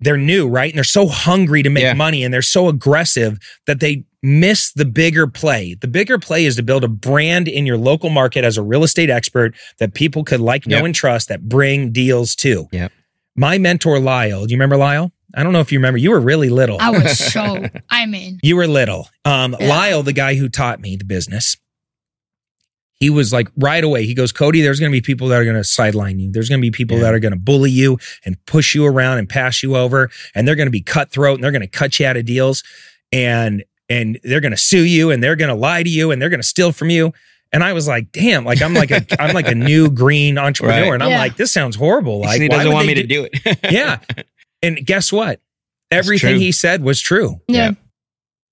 [0.00, 0.70] They're new, right?
[0.70, 1.94] And they're so hungry to make Yeah.
[1.94, 5.76] money and they're so aggressive that they miss the bigger play.
[5.80, 8.82] The bigger play is to build a brand in your local market as a real
[8.82, 12.66] estate expert that people could like, know, and trust that bring deals to.
[12.72, 12.92] Yep.
[13.36, 15.12] My mentor, Lyle, do you remember Lyle?
[15.36, 15.98] I don't know if you remember.
[15.98, 16.76] You were really little.
[16.80, 17.64] I was so.
[17.90, 19.08] I mean, You were little.
[19.24, 19.66] Um, Yeah.
[19.68, 21.56] Lyle, the guy who taught me the business,
[23.00, 24.06] he was like right away.
[24.06, 26.30] He goes, Cody, there's going to be people that are going to sideline you.
[26.30, 27.04] There's going to be people Yeah.
[27.04, 30.46] that are going to bully you and push you around and pass you over, and
[30.46, 32.62] they're going to be cutthroat and they're going to cut you out of deals,
[33.10, 36.22] and and they're going to sue you and they're going to lie to you and
[36.22, 37.12] they're going to steal from you.
[37.54, 40.82] And I was like, damn, like I'm like a I'm like a new green entrepreneur,
[40.90, 40.94] Right.
[40.94, 41.18] and I'm Yeah.
[41.18, 42.20] like, this sounds horrible.
[42.20, 43.58] Like, he doesn't want they me to do it.
[43.72, 44.00] yeah.
[44.62, 45.40] And guess what?
[45.90, 47.68] Everything he said was true yeah.
[47.68, 47.70] Yeah.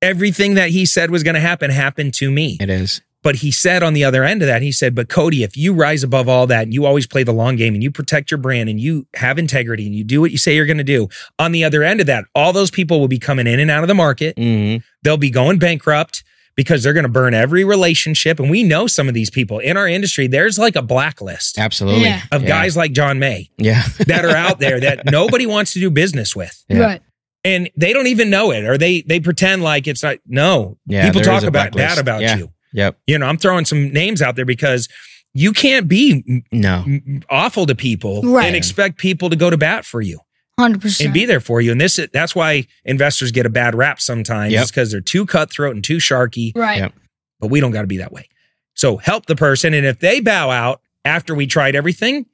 [0.02, 2.58] everything that he said was going to happen happened to me.
[2.60, 3.02] It is.
[3.24, 5.74] But he said on the other end of that, he said, But Cody, if you
[5.74, 8.40] rise above all that and you always play the long game and you protect your
[8.40, 11.08] brand and you have integrity and you do what you say you're going to do,
[11.38, 13.84] on the other end of that, all those people will be coming in and out
[13.84, 14.36] of the market.
[14.38, 16.24] hmm They'll be going bankrupt
[16.56, 18.40] because they're going to burn every relationship.
[18.40, 22.04] And we know some of these people in our industry, there's like a blacklist Absolutely.
[22.04, 22.22] Yeah.
[22.32, 22.48] of Yeah.
[22.48, 23.84] guys like John May Yeah.
[24.08, 26.64] that are out there that nobody wants to do business with.
[26.70, 26.80] Yeah.
[26.80, 27.02] Right.
[27.44, 31.06] and they don't even know it or they they pretend like it's not no Yeah,
[31.06, 31.96] people talk about blacklist.
[31.96, 32.38] bad about Yeah.
[32.38, 32.98] you Yep.
[33.08, 34.88] you know i'm throwing some names out there because
[35.34, 36.84] you can't be No.
[36.86, 38.46] m- awful to people Right.
[38.46, 40.20] and expect people to go to bat for you
[40.62, 41.14] Hundred and percent.
[41.14, 44.68] be there for you and this that's why investors get a bad rap sometimes Yep.
[44.68, 46.78] because they're too cutthroat and too sharky Right.
[46.80, 46.94] Yep.
[47.40, 48.28] but we don't got to be that way
[48.76, 52.26] so help the person and if they bow out after we tried everything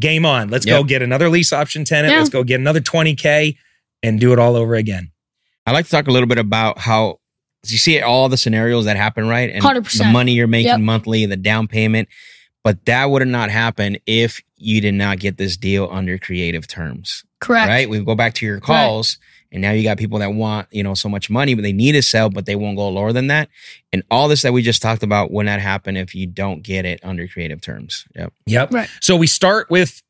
[0.00, 2.18] game on let's go get another lease option tenant Yeah.
[2.18, 3.56] let's go get another 20k
[4.02, 5.10] and do it all over again
[5.66, 7.18] I'd like to talk a little bit about how
[7.66, 9.50] you see all the scenarios that happen, right?
[9.50, 9.98] And 100%.
[9.98, 10.80] the money you're making Yep.
[10.80, 12.08] monthly, the down payment.
[12.64, 16.66] But that would have not happened if you did not get this deal under creative
[16.68, 17.24] terms.
[17.40, 17.68] Correct.
[17.68, 17.88] Right?
[17.88, 19.18] We go back to your calls,
[19.52, 21.92] and now you got people that want, you know, so much money, but they need
[21.92, 23.48] to sell, but they won't go lower than that.
[23.92, 26.84] And all this that we just talked about would not happen if you don't get
[26.84, 28.04] it under creative terms.
[28.14, 28.32] Yep.
[28.46, 28.72] Yep.
[28.72, 28.88] Right.
[29.00, 30.02] So we start with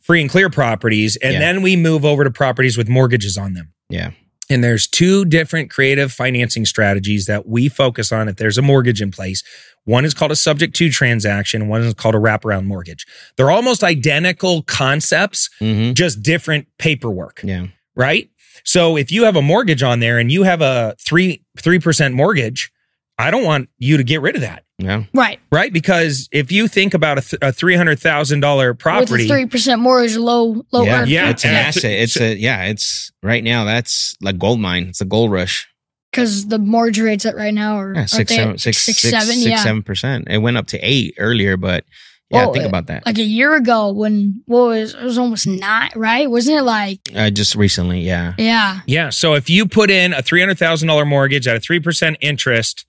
[0.00, 1.38] free and clear properties, and Yeah.
[1.40, 3.72] then we move over to properties with mortgages on them.
[3.88, 4.10] Yeah.
[4.48, 9.00] And there's two different creative financing strategies that we focus on if there's a mortgage
[9.00, 9.44] in place.
[9.90, 13.06] One is called a subject to transaction, one is called a wraparound mortgage.
[13.36, 15.94] They're almost identical concepts, Mm-hmm.
[15.94, 17.66] just different paperwork, Yeah.
[17.96, 18.30] right?
[18.64, 22.14] So if you have a mortgage on there and you have a three three percent
[22.14, 22.70] mortgage,
[23.18, 25.04] I don't want you to get rid of that, Yeah.
[25.12, 25.40] Right.
[25.50, 25.72] right?
[25.72, 29.28] Because if you think about a, th- a three hundred thousand dollar With property, a
[29.28, 31.04] three percent mortgage, low low yeah.
[31.04, 31.30] Yeah.
[31.30, 31.90] It's an And- asset.
[31.90, 32.64] It's a, yeah.
[32.64, 34.84] It's right now, that's like gold mine.
[34.88, 35.66] It's a gold rush.
[36.10, 38.98] Because the mortgage rates at right now are Yeah, aren't six, seven, at six, six,
[38.98, 39.62] six, seven, six, yeah.
[39.62, 40.26] seven percent.
[40.28, 41.84] It went up to eight earlier, but
[42.30, 43.04] yeah, Well, think about that.
[43.06, 46.30] Like a year ago, when what was it was almost nine, right?
[46.30, 49.10] Wasn't it like Uh, just recently, yeah, yeah, Yeah.
[49.10, 52.16] So if you put in a three hundred thousand dollar mortgage at a three percent
[52.20, 52.86] interest,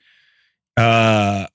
[0.77, 1.47] Uh,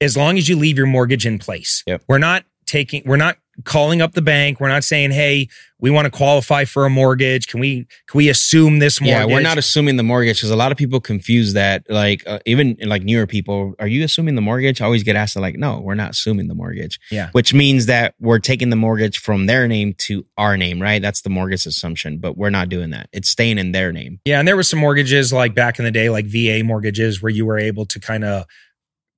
[0.01, 1.83] as long as you leave your mortgage in place.
[1.87, 2.03] Yep.
[2.07, 4.61] We're not taking, we're not calling up the bank.
[4.61, 5.49] We're not saying, hey,
[5.79, 7.49] we want to qualify for a mortgage.
[7.49, 9.29] Can we, can we assume this mortgage?
[9.29, 11.85] Yeah, we're not assuming the mortgage because a lot of people confuse that.
[11.89, 14.81] Like uh, even like newer people, are you assuming the mortgage?
[14.81, 16.99] I always get asked, like, no, we're not assuming the mortgage.
[17.11, 17.31] Yeah.
[17.33, 21.01] which means that we're taking the mortgage from their name to our name, right?
[21.01, 23.09] That's the mortgage assumption, but we're not doing that.
[23.13, 24.21] It's staying in their name.
[24.25, 27.31] Yeah, and there were some mortgages like back in the day, like VA mortgages, where
[27.31, 28.45] you were able to kind of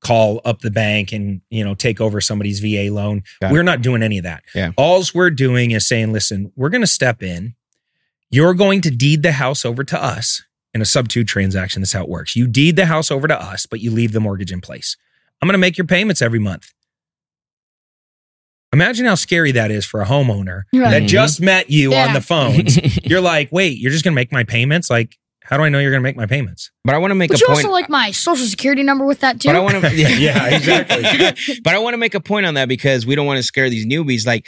[0.00, 3.22] call up the bank and you know take over somebody's VA loan.
[3.40, 4.44] Got we're not doing any of that.
[4.54, 4.72] Yeah.
[4.76, 7.54] Alls we're doing is saying, listen, we're going to step in.
[8.30, 10.42] You're going to deed the house over to us
[10.74, 11.80] in a sub two transaction.
[11.82, 12.36] That's how it works.
[12.36, 14.96] You deed the house over to us, but you leave the mortgage in place.
[15.40, 16.72] I'm going to make your payments every month.
[18.72, 20.90] Imagine how scary that is for a homeowner Right.
[20.90, 22.64] that just met you on the phone.
[23.02, 24.90] You're like, wait, you're just going to make my payments?
[24.90, 25.16] Like,
[25.48, 26.70] how do I know you're going to make my payments?
[26.84, 27.58] But I want to make But a you point.
[27.64, 29.48] also like my social security number with that too.
[29.48, 31.02] but I want to, yeah, Yeah, exactly.
[31.64, 33.70] but I want to make a point on that because we don't want to scare
[33.70, 34.26] these newbies.
[34.26, 34.46] Like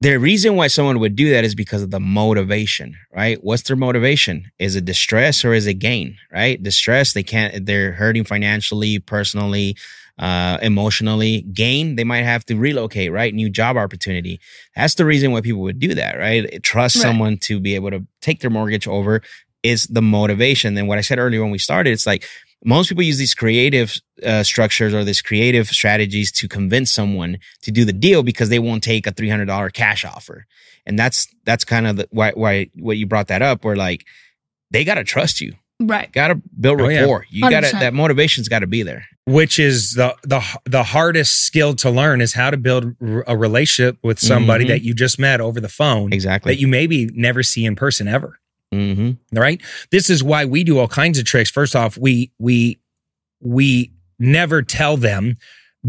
[0.00, 3.38] the reason why someone would do that is because of the motivation, right?
[3.42, 4.50] What's their motivation?
[4.58, 6.62] Is it distress or is it gain, right?
[6.62, 9.76] Distress, they can't, they're hurting financially, personally,
[10.18, 11.42] uh, emotionally.
[11.52, 13.32] Gain, they might have to relocate, right?
[13.34, 14.40] New job opportunity.
[14.76, 16.62] That's the reason why people would do that, right?
[16.62, 17.02] Trust Right.
[17.02, 19.22] someone to be able to take their mortgage over
[19.64, 20.76] is the motivation.
[20.78, 22.24] And what I said earlier when we started, it's like
[22.64, 27.70] most people use these creative uh, structures or these creative strategies to convince someone to
[27.72, 30.46] do the deal because they won't take a three hundred dollar cash offer,
[30.86, 33.64] and that's that's kind of the, why why what you brought that up.
[33.64, 34.04] Where like
[34.70, 36.10] they got to trust you, right.
[36.12, 37.00] got to build Oh, yeah.
[37.00, 37.26] rapport.
[37.30, 39.04] You got to that motivation's got to be there.
[39.26, 42.94] Which is the the the hardest skill to learn is how to build
[43.26, 44.68] a relationship with somebody Mhm.
[44.68, 46.52] that you just met over the phone Exactly.
[46.54, 48.38] that you maybe never see in person ever.
[48.74, 49.60] Hmm right?
[49.90, 51.50] This is why we do all kinds of tricks.
[51.50, 52.78] First off we we
[53.40, 55.36] we never tell them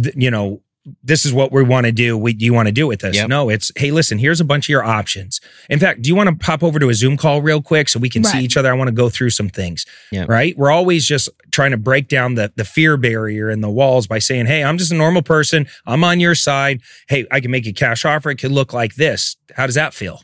[0.01, 0.61] th- you know
[1.03, 3.15] this is what we want to do we do you want to do with this
[3.15, 3.27] Yep.
[3.27, 5.41] no it's hey listen here's a bunch of your options.
[5.69, 7.99] In fact do you want to pop over to a zoom call real quick so
[7.99, 8.69] we can see each other?
[8.69, 10.29] I want to go through some things Yep.
[10.29, 10.55] right?
[10.57, 14.19] We're always just trying to break down the the fear barrier and the walls by
[14.19, 15.65] saying hey i'm just a normal person.
[15.87, 16.81] I'm on your side.
[17.07, 18.29] Hey i can make a cash offer.
[18.29, 19.37] It could look like this.
[19.55, 20.21] How does that feel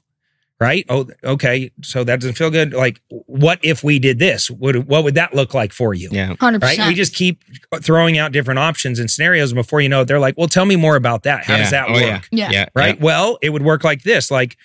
[0.61, 0.85] right?
[0.89, 1.71] Oh, okay.
[1.81, 2.71] So that doesn't feel good.
[2.73, 4.49] Like, what if we did this?
[4.51, 6.07] Would what would that look like for you?
[6.11, 6.35] Yeah.
[6.39, 6.77] Hundred Right.
[6.87, 7.43] We just keep
[7.81, 9.51] throwing out different options and scenarios.
[9.51, 11.45] And before you know it, they're like, well, tell me more about that.
[11.45, 11.59] How Yeah.
[11.61, 12.01] does that Oh, work?
[12.03, 12.21] yeah.
[12.31, 12.51] Yeah.
[12.51, 12.65] Yeah.
[12.75, 13.01] Right.
[13.01, 14.29] Well, it would work like this.
[14.29, 14.55] Like,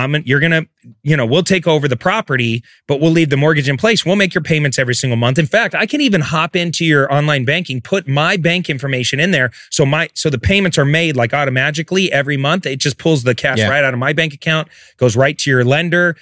[0.00, 0.66] I'm, you're going to,
[1.02, 4.04] you know, we'll take over the property, but we'll leave the mortgage in place.
[4.04, 5.38] We'll make your payments every single month.
[5.38, 9.30] In fact, I can even hop into your online banking, put my bank information in
[9.30, 9.50] there.
[9.70, 12.66] So my, so the payments are made like automatically every month.
[12.66, 13.68] It just pulls the cash Yeah.
[13.68, 16.16] right out of my bank account, goes right to your lender.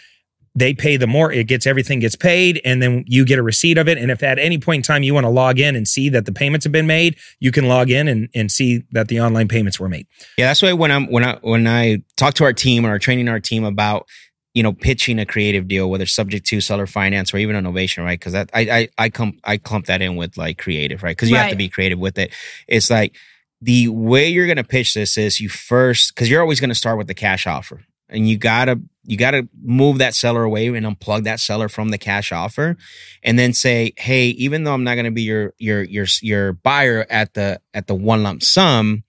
[0.59, 3.79] They pay the more, it gets everything gets paid, and then you get a receipt
[3.79, 3.97] of it.
[3.97, 6.27] And if at any point in time you want to log in and see that
[6.27, 9.47] the payments have been made, you can log in and, and see that the online
[9.47, 10.07] payments were made.
[10.37, 13.29] Yeah, that's why when I'm when I when I talk to our team or training
[13.29, 14.09] our team about
[14.55, 18.19] you know pitching a creative deal, whether subject to seller finance or even novation, right?
[18.19, 21.17] Because that I I I come I clump that in with like creative, right?
[21.17, 22.35] Because you have to be creative with it.
[22.67, 23.15] It's like
[23.61, 27.07] the way you're gonna pitch this is you first because you're always gonna start with
[27.07, 31.41] the cash offer, and you gotta you gotta move that seller away and unplug that
[31.41, 32.77] seller from the cash offer,
[33.23, 37.07] and then say, hey, even though I'm not gonna be your your your your buyer
[37.11, 39.03] at the at the one lump sum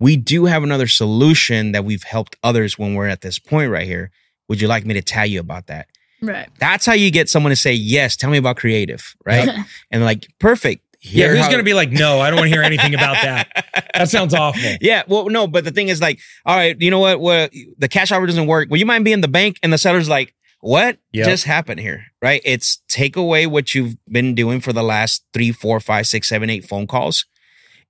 [0.00, 3.86] we do have another solution that we've helped others when we're at this point right
[3.86, 4.10] here.
[4.48, 5.88] Would you like me to tell you about that?
[6.22, 6.48] Right.
[6.58, 9.48] That's how you get someone to say, yes, tell me about creative, right?
[9.90, 10.84] and like, perfect.
[11.02, 13.14] Yeah, who's how- going to be like, no, I don't want to hear anything about
[13.22, 13.90] that.
[13.94, 14.60] That sounds awful.
[14.80, 17.20] Yeah, well, no, but the thing is like, all right, you know what?
[17.20, 18.68] What the cash offer doesn't work.
[18.70, 21.26] Well, you might be in the bank and the seller's like, what Yep.
[21.26, 22.04] just happened here?
[22.20, 22.42] Right?
[22.44, 26.50] It's take away what you've been doing for the last three, four, five, six, seven,
[26.50, 27.24] eight phone calls,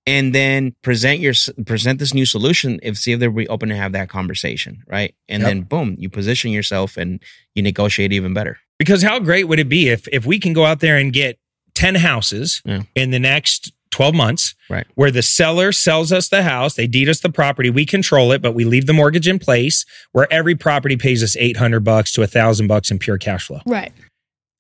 [0.07, 1.35] and then present your
[1.67, 2.79] present this new solution.
[2.83, 5.15] If see if they're open to have that conversation, right?
[5.29, 5.49] And Yep.
[5.51, 7.21] then boom, you position yourself and
[7.57, 8.59] you negotiate even better.
[8.79, 11.39] Because how great would it be if if we can go out there and get
[11.75, 12.83] 10 houses Yeah.
[12.95, 14.87] in the next 12 months Right.
[14.95, 18.41] where the seller sells us the house, they deed us the property, we control it,
[18.41, 22.23] but we leave the mortgage in place where every property pays us 800 bucks to
[22.23, 23.61] a 1000 bucks in pure cash flow.
[23.67, 23.93] Right.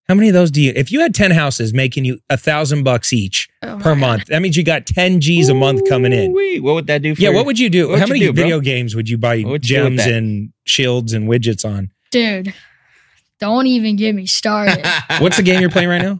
[0.08, 2.82] How many of those do you if you had 10 houses making you a 1000
[2.82, 6.12] bucks each Oh per my month, that means you got 10 G's a month coming
[6.12, 6.32] in.
[6.64, 7.90] What would that do for Yeah, what would you do?
[7.94, 8.42] How would many you do, bro?
[8.42, 10.12] video games would you buy would you gems that?
[10.12, 11.92] and shields and widgets on?
[12.10, 12.52] Dude,
[13.38, 14.84] don't even get me started.
[15.20, 16.18] What's the game you're playing right now?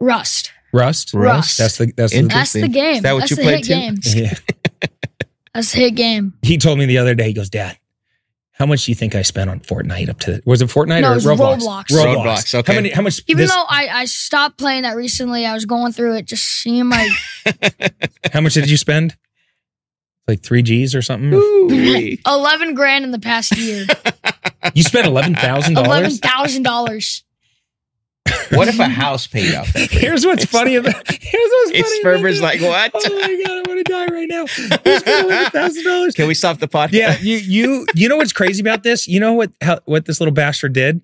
[0.00, 0.52] Rust.
[0.72, 1.14] Rust.
[1.14, 1.58] Rust.
[1.58, 2.96] That's the that's the, That's the game.
[2.96, 3.72] Is that what That's you the play hit too?
[3.74, 3.94] game.
[4.14, 4.34] yeah.
[5.54, 6.34] That's the hit game.
[6.42, 7.28] He told me the other day.
[7.28, 7.78] He goes, Dad,
[8.52, 10.42] how much do you think I spent on Fortnite up to?
[10.44, 11.58] Was it Fortnite No, or it was Roblox?
[11.60, 11.84] Roblox.
[11.88, 12.72] Roblox, okay.
[12.74, 12.90] How many?
[12.90, 13.22] How much?
[13.26, 16.44] Even this- though I, I stopped playing that recently, I was going through it, just
[16.44, 17.08] seeing my
[18.32, 19.16] how much did you spend?
[20.26, 21.32] Like three G's or something.
[21.32, 22.20] Ooh-wee.
[22.26, 23.86] eleven grand in the past year.
[24.74, 26.18] You spent eleven thousand Eleven dollars.
[26.18, 27.24] thousand dollars.
[28.50, 29.90] What if a house paid off that?
[29.90, 30.94] Here's what's funny about.
[31.10, 31.78] Here's what's funny.
[31.78, 32.90] It's about Sperber's like, what?
[32.94, 34.42] Oh my god, I want to die right now.
[34.42, 34.46] You
[34.98, 36.14] spent eleven thousand dollars.
[36.14, 36.92] Can we stop the podcast?
[36.92, 39.06] Yeah, you you you know what's crazy about this?
[39.08, 41.02] You know what how, what this little bastard did?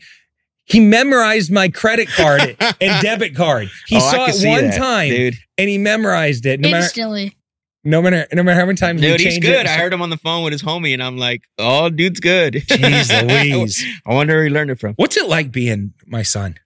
[0.67, 3.69] He memorized my credit card and debit card.
[3.87, 5.35] He Oh, saw it one that, time dude.
[5.59, 6.59] and he memorized it.
[6.61, 7.37] No matter Instantly.
[7.85, 9.61] no matter no matter how many times Dude, we he's good.
[9.61, 9.67] it.
[9.67, 12.55] I heard him on the phone with his homie, and I'm like, "Oh, dude's good."
[12.55, 13.11] Jeez
[13.53, 13.85] Louise.
[14.07, 14.95] I wonder where he learned it from.
[14.95, 16.57] What's it like being my son?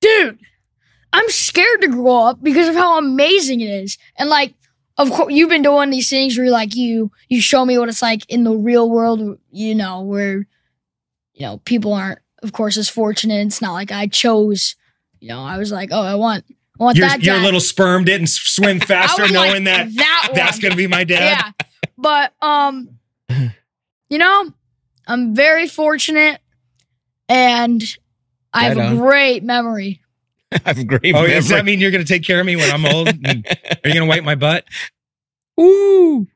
[0.00, 0.38] Dude,
[1.12, 3.98] I'm scared to grow up because of how amazing it is.
[4.16, 4.54] And like,
[4.96, 8.02] of course, you've been doing these things where like you you show me what it's
[8.02, 10.46] like in the real world, you know, where
[11.32, 13.46] you know people aren't, of course, as fortunate.
[13.46, 14.76] It's not like I chose.
[15.20, 16.44] You know, I was like, oh, I want,
[16.78, 17.44] I want Your, that your guy.
[17.44, 21.42] little sperm didn't swim faster knowing like, that that that's going to be my dad.
[21.44, 21.66] Yeah.
[21.98, 22.98] But um
[24.08, 24.52] you know,
[25.06, 26.40] I'm very fortunate
[27.28, 27.82] and
[28.54, 30.00] I have Right a great oh, memory.
[30.52, 31.14] I have great.
[31.14, 33.08] Oh, does that mean you're going to take care of me when I'm old?
[33.08, 33.44] Are you
[33.84, 34.64] going to wipe my butt?
[35.60, 36.26] Ooh.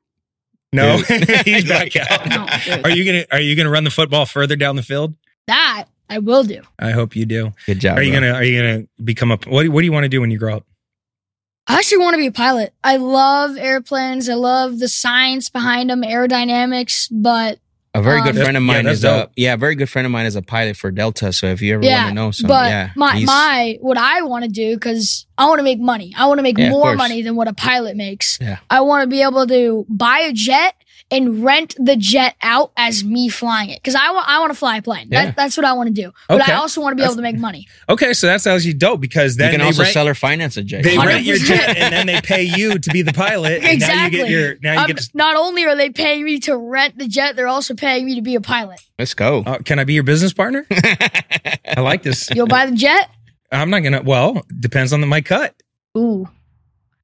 [0.74, 0.96] No,
[1.44, 2.28] he's back out.
[2.28, 2.84] No, dude.
[2.84, 5.14] Are you gonna Are you gonna run the football further down the field?
[5.46, 6.62] That I will do.
[6.80, 7.52] I hope you do.
[7.66, 7.96] Good job.
[7.96, 8.20] Are you bro.
[8.22, 10.38] gonna Are you gonna become a What What do you want to do when you
[10.38, 10.66] grow up?
[11.68, 12.74] I actually want to be a pilot.
[12.82, 14.28] I love airplanes.
[14.28, 17.60] I love the science behind them, aerodynamics, but
[17.96, 20.04] A very Um, good friend of mine that's is a yeah, a very good friend
[20.04, 21.32] of mine is a pilot for Delta.
[21.32, 24.22] So if you ever yeah, want to know some, but yeah, my my what I
[24.22, 26.12] want to do because I want to make money.
[26.16, 28.38] I want to make Yeah, more money than what a pilot makes.
[28.40, 28.58] Yeah.
[28.68, 30.74] I want to be able to buy a jet
[31.10, 34.58] and rent the jet out as me flying it because I want I want to
[34.58, 35.08] fly a plane.
[35.10, 35.26] Yeah.
[35.26, 36.12] That, that's what I want to do.
[36.28, 36.52] But Okay.
[36.52, 37.68] I also want to be That's- able to make money.
[37.88, 40.62] Okay, so that's actually dope because you can they also rent, sell or finance a
[40.62, 40.82] jet.
[40.82, 43.62] they Hundred rent your jet and then they pay you to be the pilot.
[43.62, 43.96] And Exactly.
[43.96, 44.96] Now you get your now you Um, get.
[44.96, 48.14] To, not only are they paying me to rent the jet, they're also paying me
[48.14, 48.80] to be a pilot.
[48.98, 49.42] Let's go.
[49.46, 50.66] uh, can I be your business partner?
[50.70, 52.30] I like this.
[52.34, 53.10] You'll buy the jet.
[53.52, 54.02] I'm not gonna.
[54.02, 55.54] Well, depends on the, my cut.
[55.96, 56.24] Ooh,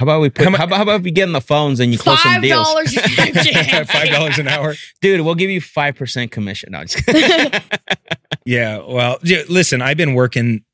[0.01, 0.47] How about we put?
[0.47, 2.43] How How, about, how about we get in the phones and you close some five
[2.43, 2.95] deals, dollars.
[3.91, 4.75] Five dollars an hour.
[5.01, 5.21] dude?
[5.21, 6.73] We'll give you five percent commission.
[6.73, 7.61] No, just kidding.
[8.47, 8.79] Yeah.
[8.79, 10.65] Well, yeah, listen, I've been working.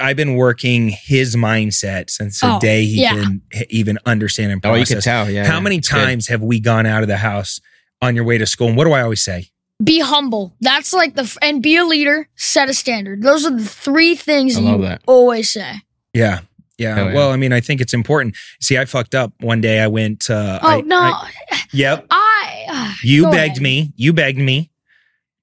[0.00, 3.14] I've been working his mindset since the Oh, day he yeah.
[3.14, 4.90] can h- even understand and oh, process.
[4.90, 5.30] you can tell.
[5.30, 5.44] Yeah.
[5.46, 5.60] How yeah.
[5.60, 5.84] many good.
[5.84, 7.60] times have we gone out of the house
[8.02, 8.68] on your way to school?
[8.68, 9.46] And what do I always say?
[9.82, 10.54] be humble.
[10.60, 12.28] That's like the and be a leader.
[12.36, 13.22] Set a standard.
[13.22, 15.02] Those are the three things I you love that.
[15.08, 15.74] always say.
[16.14, 16.40] Yeah.
[16.78, 16.94] Yeah.
[16.94, 17.14] Hell yeah.
[17.14, 18.36] Well, I mean, I think it's important.
[18.60, 19.80] See, I fucked up one day.
[19.80, 20.30] I went.
[20.30, 21.32] Uh, Oh I- no, I-
[21.72, 22.06] yep.
[22.10, 22.64] I.
[22.68, 23.62] uh, You begged ahead.
[23.62, 23.92] me.
[23.96, 24.70] You begged me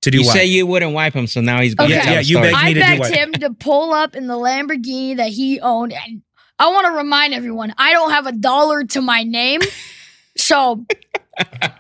[0.03, 0.33] to do You what?
[0.37, 1.99] say you wouldn't wipe him, so now he's going Okay.
[1.99, 2.51] to tell Yeah, you story.
[2.51, 3.11] begged me I to do begged what?
[3.13, 6.21] him to pull up in the Lamborghini that he owned, and
[6.57, 9.59] I want to remind everyone I don't have a dollar to my name,
[10.37, 10.85] so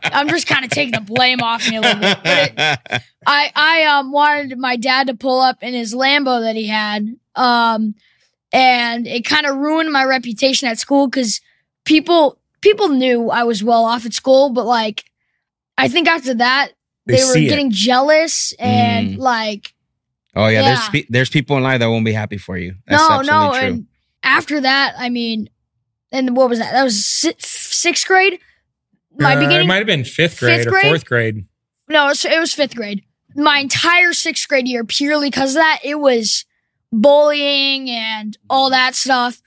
[0.03, 2.19] I'm just kind of taking the blame off me a little bit.
[2.23, 6.55] But it, I I um wanted my dad to pull up in his Lambo that
[6.55, 7.95] he had, um,
[8.51, 11.41] and it kind of ruined my reputation at school because
[11.85, 15.03] people people knew I was well off at school, but like
[15.77, 16.71] I think after that
[17.05, 17.49] They they, were see it.
[17.49, 19.17] getting jealous and Mm.
[19.19, 19.73] like
[20.35, 22.75] oh yeah, there's pe- there's people in life that won't be happy for you.
[22.87, 23.67] That's no no true.
[23.67, 23.85] and
[24.23, 25.49] after that I mean
[26.11, 28.39] and what was that that was sixth grade
[29.17, 30.85] my Uh, it might have been fifth grade Fifth or grade?
[30.85, 31.45] fourth grade.
[31.87, 33.03] No, it was, it was fifth grade.
[33.35, 36.45] My entire sixth grade year, purely because of that, it was
[36.91, 39.41] bullying and all that stuff.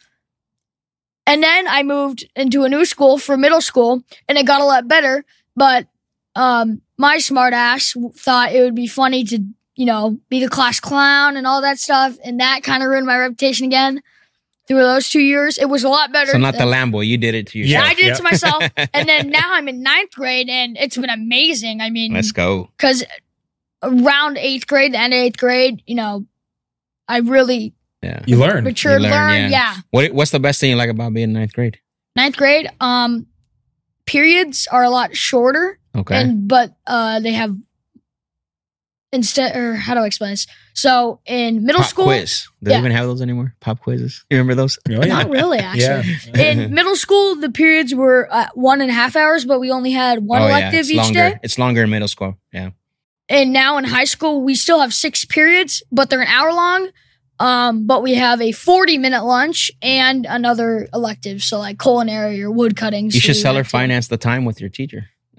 [1.26, 4.64] And then I moved into a new school for middle school, and it got a
[4.64, 5.24] lot better.
[5.54, 5.86] But
[6.34, 9.44] um, my smart ass thought it would be funny to,
[9.76, 13.06] you know, be the class clown and all that stuff, and that kind of ruined
[13.06, 14.02] my reputation again.
[14.68, 16.30] Through those two years, it was a lot better.
[16.32, 17.90] so not the than- Lambo, you did it to Yeah, yourself.
[17.90, 18.62] I did it to myself,
[18.94, 21.80] and then now I'm in ninth grade, and it's been amazing.
[21.80, 22.70] I mean, Let's go.
[22.76, 23.04] because
[23.82, 26.26] around eighth grade, the end of eighth grade, you know,
[27.08, 28.22] I really Yeah.
[28.26, 28.62] You learn.
[28.64, 29.50] matured, You learn, learned.
[29.50, 29.74] yeah.
[29.74, 29.76] Yeah.
[29.90, 31.78] What What's the best thing you like about being in ninth grade?
[32.14, 33.26] Ninth grade, um,
[34.06, 36.14] periods are a lot shorter, Okay.
[36.20, 37.56] and but uh, they have
[39.12, 40.46] instead or how do I explain this?
[40.74, 42.48] So in middle Pop school, quiz.
[42.62, 43.54] Do they even have those anymore?
[43.60, 44.24] Pop quizzes.
[44.30, 44.78] You remember those?
[44.88, 45.04] Oh, yeah.
[45.04, 46.14] not really actually.
[46.34, 46.42] Yeah.
[46.52, 49.92] In middle school, the periods were uh, one and a half hours, but we only
[49.92, 51.30] had one oh, elective It's each longer.
[51.30, 51.38] day.
[51.42, 52.36] It's longer in middle school.
[52.52, 52.70] Yeah.
[53.28, 56.90] And now in high school, we still have six periods, but they're an hour long.
[57.38, 61.42] Um, but we have a 40 minute lunch and another elective.
[61.42, 63.06] So like culinary or wood cutting.
[63.06, 65.06] You should sell or finance the time with your teacher.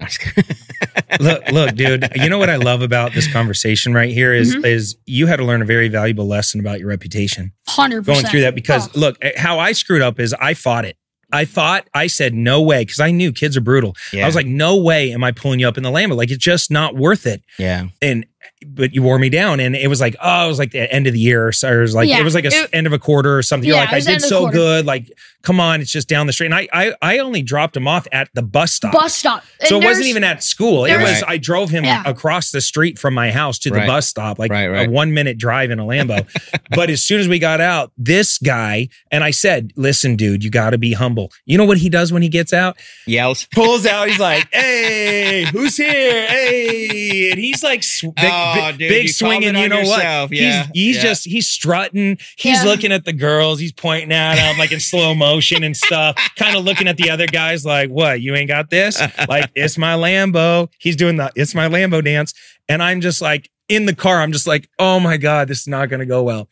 [0.96, 1.26] I'm just kidding.
[1.26, 2.08] look, look, dude.
[2.16, 4.64] You know what I love about this conversation right here is- Mhm.
[4.66, 8.06] is you had to learn a very valuable lesson about your reputation 100%.
[8.06, 10.96] going through that because Oh, look, how I screwed up is I fought it.
[11.32, 13.96] I thought I said no way because I knew kids are brutal.
[14.12, 16.14] I was like, no way am I pulling you up in the Lambo.
[16.16, 17.42] Like it's just not worth it.
[17.58, 17.86] yeah.
[18.00, 18.24] And
[18.66, 21.06] but you wore me down, and it was like, oh, it was like the end
[21.06, 22.86] of the year, or so it was like Yeah, it was like a it- end
[22.86, 23.66] of a quarter or something.
[23.68, 24.56] You're like, I did so quarter.
[24.56, 24.86] good.
[24.86, 26.46] Like, come on, it's just down the street.
[26.46, 28.92] And I I, I only dropped him off at the bus stop.
[28.92, 29.44] bus stop.
[29.64, 30.84] So it wasn't even at school.
[30.84, 32.02] It there's- was I drove him Yeah.
[32.06, 33.86] across the street from my house to the Right.
[33.86, 34.88] bus stop, like Right, right.
[34.88, 36.26] a one minute drive in a Lambo.
[36.70, 40.50] but as soon as we got out, this guy and I said, "Listen, dude, you
[40.50, 42.76] got to be humble." You know what he does when he gets out?
[43.06, 43.46] Yells.
[43.52, 44.08] Pulls out.
[44.08, 46.26] He's like, "Hey, who's here?
[46.26, 49.56] Hey!" And he's like, sw- big, Oh, big, dude, big you called swinging.
[49.56, 50.30] You know yourself.
[50.30, 50.38] what?
[50.38, 51.02] Yeah, He's he's yeah.
[51.02, 52.18] just he's strutting.
[52.36, 52.70] He's Yeah.
[52.70, 53.60] looking at the girls.
[53.60, 56.16] He's pointing at them like in slow motion and stuff.
[56.36, 58.20] kind of looking at the other guys like, "What?
[58.20, 60.68] You ain't got this?" Like, it's my Lambo.
[60.78, 62.34] He's doing the it's my Lambo dance,
[62.68, 64.20] and I'm just like in the car.
[64.20, 66.48] I'm just like, "Oh my god, this is not going to go well."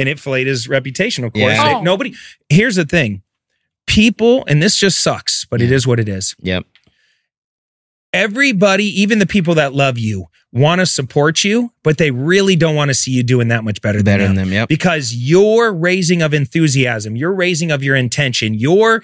[0.00, 1.42] And it flayed his reputation, of course.
[1.54, 1.78] Yeah.
[1.78, 1.82] Oh.
[1.82, 2.14] nobody.
[2.48, 3.22] Here's the thing.
[3.86, 5.76] People, and this just sucks, but it Yeah.
[5.76, 6.64] is what it is Yep.
[8.12, 12.74] Everybody, even the people that love you, want to support you, but they really don't
[12.74, 14.48] want to see you doing that much better, Better than than them.
[14.48, 14.52] them.
[14.54, 14.68] Yep.
[14.68, 19.02] Because your raising of enthusiasm, your raising of your intention, your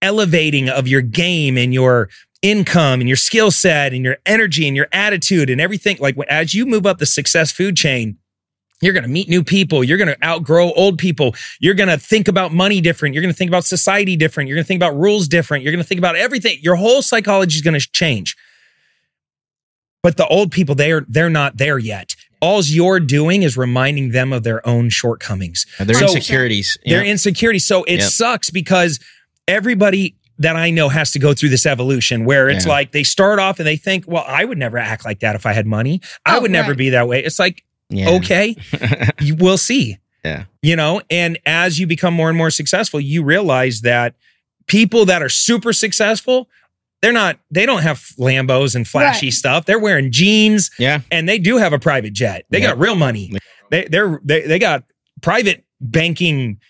[0.00, 2.08] elevating of your game and your
[2.42, 6.54] income and your skill set and your energy and your attitude and everything, like as
[6.54, 8.18] you move up the success food chain,
[8.82, 9.82] you're going to meet new people.
[9.82, 11.34] You're going to outgrow old people.
[11.60, 13.14] You're going to think about money different.
[13.14, 14.48] You're going to think about society different.
[14.48, 15.62] You're going to think about rules different.
[15.64, 16.58] You're going to think about everything.
[16.60, 18.36] Your whole psychology is going to change.
[20.02, 22.14] But the old people, they're they're not there yet.
[22.40, 26.76] All you're doing is reminding them of their own shortcomings, Their So- insecurities.
[26.84, 27.06] their Yep.
[27.12, 27.60] insecurity.
[27.60, 28.10] So it Yep.
[28.10, 28.98] sucks because
[29.46, 32.72] everybody that I know has to go through this evolution where it's Yeah.
[32.72, 35.46] like they start off and they think, well, I would never act like that if
[35.46, 36.00] I had money.
[36.26, 36.78] I Oh, would never right.
[36.78, 37.22] be that way.
[37.22, 38.10] It's like, yeah.
[38.10, 38.56] okay,
[39.20, 39.98] you will see.
[40.24, 40.44] Yeah.
[40.62, 44.14] You know, and as you become more and more successful, you realize that
[44.68, 46.48] people that are super successful,
[47.00, 49.32] they're not, they don't have Lambos and flashy Right.
[49.32, 49.64] stuff.
[49.66, 51.00] They're wearing jeans Yeah.
[51.10, 52.44] and they do have a private jet.
[52.50, 52.68] They Yeah.
[52.68, 53.32] got real money.
[53.70, 54.84] They they're they, they got
[55.22, 56.60] private banking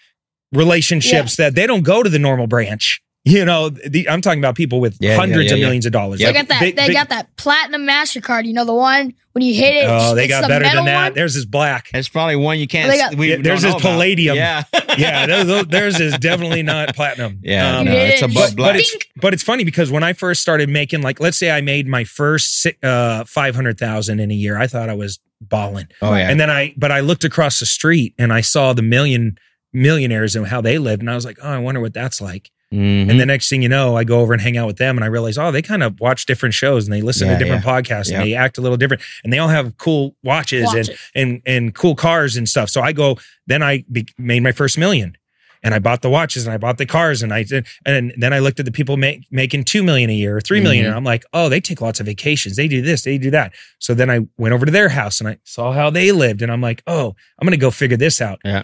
[0.53, 3.03] relationships that they don't go to the normal branch.
[3.25, 5.65] You know, the, I'm talking about people with Yeah, yeah, hundreds yeah, of yeah.
[5.67, 6.19] millions of dollars.
[6.19, 6.59] They got that.
[6.61, 8.47] big- they big- got that platinum Mastercard.
[8.47, 9.87] You know the one when you hit it.
[9.89, 11.05] Oh, they got the better metal than that.
[11.11, 11.15] one?
[11.15, 11.89] There's his black.
[11.95, 12.91] It's probably one you can't.
[12.91, 13.93] They got- we Yeah, there's know his about.
[13.93, 14.37] palladium.
[14.37, 14.65] Yeah.
[14.99, 17.39] Yeah, those- theirs is definitely not platinum.
[17.43, 17.79] Yeah.
[17.79, 18.73] Um, no, it's hit it, above just black.
[18.75, 21.63] but it's but it's funny because when I first started making like let's say I
[21.63, 26.29] made my first uh 500,000 in a year I thought I was balling oh yeah.
[26.29, 29.39] and then I but I looked across the street and I saw the million
[29.73, 32.51] millionaires and how they lived and I was like oh I wonder what that's like
[32.73, 33.11] Mhm.
[33.11, 35.05] and the next thing you know I go over and hang out with them and
[35.05, 37.65] I realize oh they kind of watch different shows and they listen Yeah, to different
[37.65, 38.21] podcasts Yeah.
[38.21, 40.99] and they act a little different and they all have cool watches Watch and it.
[41.15, 42.71] and and cool cars and stuff.
[42.71, 45.17] So I go, then I be, made my first million,
[45.65, 48.33] and I bought the watches and I bought the cars and I did, and then
[48.33, 50.89] I looked at the people make, making two million a year or 3 million, Mhm.
[50.89, 53.53] and I'm like, oh, they take lots of vacations, they do this, they do that.
[53.79, 56.51] So then I went over to their house and I saw how they lived, and
[56.51, 58.41] I'm like, oh, I'm gonna go figure this out.
[58.45, 58.63] Yeah.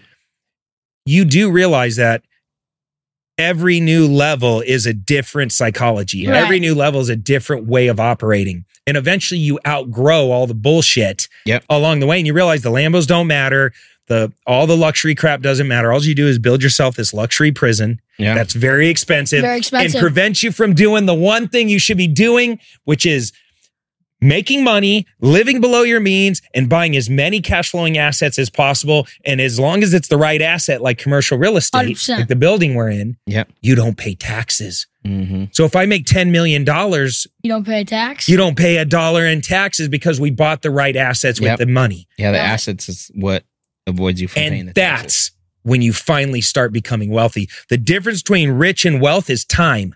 [1.06, 2.22] You do realize that
[3.38, 6.26] every new level is a different psychology.
[6.26, 6.36] Right.
[6.42, 8.64] Every new level is a different way of operating.
[8.86, 11.64] And eventually you outgrow all the bullshit Yep.
[11.70, 13.72] along the way and you realize the Lambos don't matter.
[14.08, 15.92] The all the luxury crap doesn't matter.
[15.92, 18.34] All you do is build yourself this luxury prison yeah.
[18.34, 19.94] that's very expensive, Very expensive.
[19.96, 23.32] and prevents you from doing the one thing you should be doing, which is
[24.20, 29.06] making money, living below your means, and buying as many cash flowing assets as possible.
[29.24, 32.18] And as long as it's the right asset, like commercial real estate, 100%.
[32.18, 33.50] like the building we're in, Yep.
[33.60, 34.86] you don't pay taxes.
[35.04, 38.28] hmm So if I make $10 million, You don't pay a tax.
[38.28, 41.66] you don't pay a dollar in taxes because we bought the right assets with the
[41.66, 42.08] money.
[42.18, 42.32] Yeah.
[42.32, 42.44] The Yeah.
[42.44, 43.44] assets is what
[43.86, 45.06] avoids you from paying the And taxes.
[45.06, 45.30] that's
[45.62, 47.48] when you finally start becoming wealthy.
[47.68, 49.94] The difference between rich and wealth is time.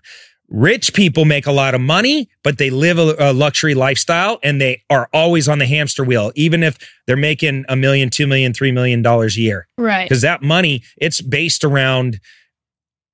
[0.55, 4.61] Rich people make a lot of money, but they live a, a luxury lifestyle and
[4.61, 6.77] they are always on the hamster wheel, even if
[7.07, 9.67] they're making a million, two million, three million dollars a year.
[9.79, 10.07] Right.
[10.07, 12.19] Because that money, it's based around.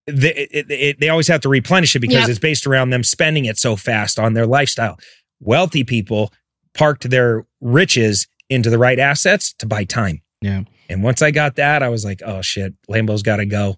[0.06, 2.30] The, it, it, they always have to replenish it because Yep.
[2.30, 4.98] it's based around them spending it so fast on their lifestyle.
[5.40, 6.34] Wealthy people
[6.74, 10.22] parked their riches into the right assets to buy time.
[10.42, 10.64] Yeah.
[10.90, 13.78] And once I got that, I was like, oh shit, Lambo's got to go.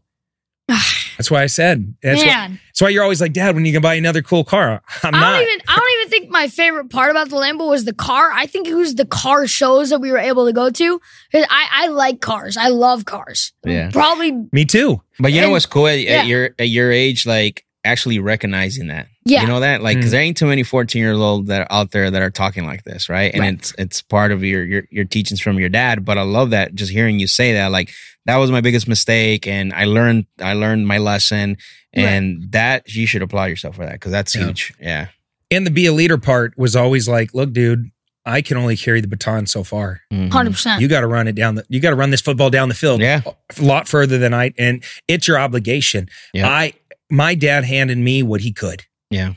[1.21, 1.93] That's why I said.
[2.01, 4.81] That's why, that's why you're always like, Dad, when you can buy another cool car,
[5.03, 5.33] I'm I not.
[5.33, 8.31] don't even I don't even think my favorite part about the Lambo was the car.
[8.31, 11.01] I think it was the car shows that we were able to go to.
[11.31, 12.57] I, I like cars.
[12.57, 13.53] I love cars.
[13.63, 13.91] Yeah.
[13.91, 14.99] Probably Me too.
[15.19, 16.21] But you know what's cool at, yeah.
[16.21, 19.07] at your at your age, like actually recognizing that.
[19.25, 19.41] Yeah.
[19.41, 19.81] You know that?
[19.81, 19.99] Like, Mm.
[20.01, 22.65] because there ain't too many 14 years old that are out there that are talking
[22.65, 23.31] like this, right?
[23.33, 23.53] And Right.
[23.53, 26.05] it's it's part of your, your your teachings from your dad.
[26.05, 27.71] But I love that just hearing you say that.
[27.71, 27.91] Like,
[28.27, 31.57] that was my biggest mistake, and I learned I learned my lesson,
[31.93, 34.45] and that you should applaud yourself for that because that's Yeah.
[34.45, 34.73] huge.
[34.79, 35.07] Yeah.
[35.49, 37.89] And the be a leader part was always like, look, dude,
[38.25, 40.01] I can only carry the baton so far.
[40.13, 40.31] Mhm.
[40.31, 40.79] hundred percent.
[40.81, 42.75] You got to run it down the, you got to run this football down the
[42.75, 43.21] field Yeah.
[43.25, 46.07] a lot further than I, and it's your obligation.
[46.33, 46.47] Yeah.
[46.47, 46.73] I,
[47.11, 48.85] my dad handed me what he could.
[49.09, 49.33] Yeah.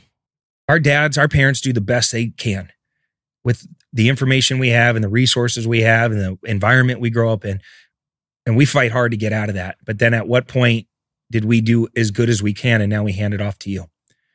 [0.67, 2.71] Our dads, our parents do the best they can
[3.43, 7.31] with the information we have and the resources we have and the environment we grow
[7.31, 7.59] up in.
[8.47, 9.77] And we fight hard to get out of that.
[9.85, 10.87] But then at what point
[11.31, 12.81] did we do as good as we can?
[12.81, 13.85] And now we hand it off to you.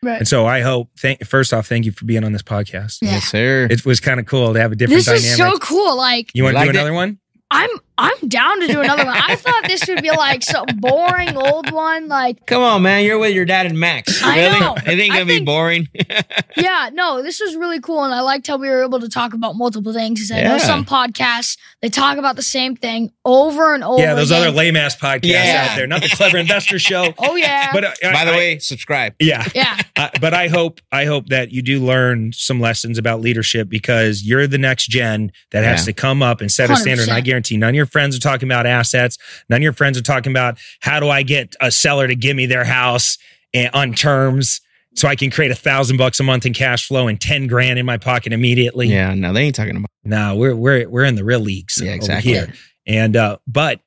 [0.03, 0.19] Right.
[0.19, 2.99] And so I hope, thank, first off, thank you for being on this podcast.
[3.03, 3.13] Yeah.
[3.13, 3.69] Yes, sir.
[3.71, 5.97] It was kind of cool to have a different This is so cool.
[5.97, 6.77] Like you want to do that?
[6.77, 7.19] another one?
[7.51, 7.71] I'm
[8.01, 9.17] I'm down to do another one.
[9.17, 12.09] I thought this would be like some boring old one.
[12.09, 13.05] Like Come on, man.
[13.05, 14.23] You're with your dad and Max.
[14.23, 14.61] I really?
[14.61, 14.75] know.
[14.87, 15.89] It ain't gonna be think- boring.
[16.57, 19.35] yeah, no, this was really cool, and I liked how we were able to talk
[19.35, 20.21] about multiple things.
[20.21, 24.01] 'Cause I know some podcasts they talk about the same thing over and over.
[24.03, 24.43] Yeah, those again.
[24.49, 25.69] other lame ass podcasts Yeah.
[25.71, 27.15] out there, not the Clever Investor Show.
[27.19, 29.15] Oh yeah, But uh, By the I- way, subscribe.
[29.21, 29.47] yeah.
[29.55, 33.69] yeah, Uh, but I hope I hope that you do learn some lessons about leadership
[33.69, 35.87] because you're the next gen that has Yeah.
[35.87, 37.09] to come up and set a standard.
[37.09, 39.19] And I guarantee none of your friends are talking about assets.
[39.49, 42.37] None of your friends are talking about how do I get a seller to give
[42.37, 43.19] me their house
[43.53, 44.61] and, on terms
[44.95, 47.79] so I can create a thousand bucks a month in cash flow and ten grand
[47.79, 48.89] in my pocket immediately.
[48.89, 49.91] Yeah, no, they ain't talking about.
[50.05, 52.33] No, we're we're we're in the real leagues Yeah, over exactly.
[52.33, 52.53] here.
[52.87, 53.81] And uh, but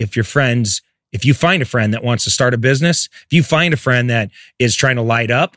[0.00, 0.82] if your friends,
[1.12, 3.76] if you find a friend that wants to start a business, if you find a
[3.76, 5.56] friend that is trying to light up,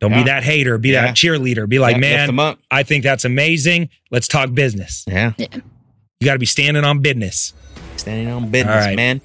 [0.00, 0.18] don't Yeah.
[0.18, 1.06] be that hater, be Yeah.
[1.06, 1.66] that cheerleader.
[1.68, 2.56] Be like, Yeah, man.
[2.70, 3.88] I think that's amazing.
[4.10, 5.04] Let's talk business.
[5.08, 5.32] Yeah,
[6.22, 7.52] You got to be standing on business.
[7.96, 8.94] standing on business, All right.
[8.94, 9.20] man.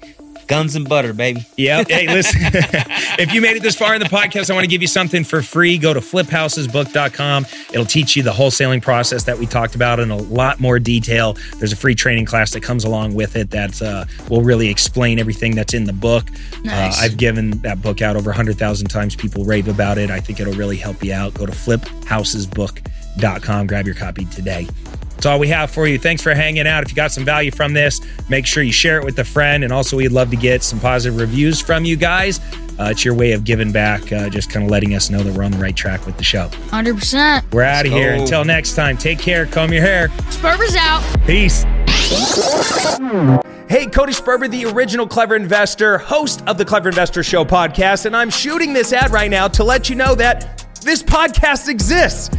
[0.48, 1.46] Guns and butter, baby.
[1.56, 1.84] Yeah.
[1.86, 4.82] Hey, listen, if you made it this far in the podcast, I want to give
[4.82, 5.78] you something for free.
[5.78, 7.46] Go to fliphousesbook.com.
[7.72, 11.36] It'll teach you the wholesaling process that we talked about in a lot more detail.
[11.58, 15.20] There's a free training class that comes along with it that uh, will really explain
[15.20, 16.28] everything that's in the book.
[16.64, 17.00] Nice.
[17.00, 19.14] Uh, I've given that book out over 100,000 times.
[19.14, 20.10] People rave about it.
[20.10, 21.32] I think it'll really help you out.
[21.34, 23.66] Go to fliphousesbook.com.
[23.68, 24.66] Grab your copy today.
[25.18, 25.98] That's all we have for you.
[25.98, 26.84] Thanks for hanging out.
[26.84, 29.64] If you got some value from this, make sure you share it with a friend.
[29.64, 32.38] And also, we'd love to get some positive reviews from you guys.
[32.78, 35.34] Uh, it's your way of giving back, uh, just kind of letting us know that
[35.34, 36.46] we're on the right track with the show.
[36.70, 37.52] hundred percent.
[37.52, 38.14] We're out of here.
[38.14, 38.22] go.
[38.22, 39.46] Until next time, take care.
[39.46, 40.06] Comb your hair.
[40.30, 41.02] Sperber's out.
[41.26, 41.64] Peace.
[43.68, 48.16] Hey, Cody Sperber, the original Clever Investor, host of the Clever Investor Show podcast, and
[48.16, 52.30] I'm shooting this ad right now to let you know that this podcast exists.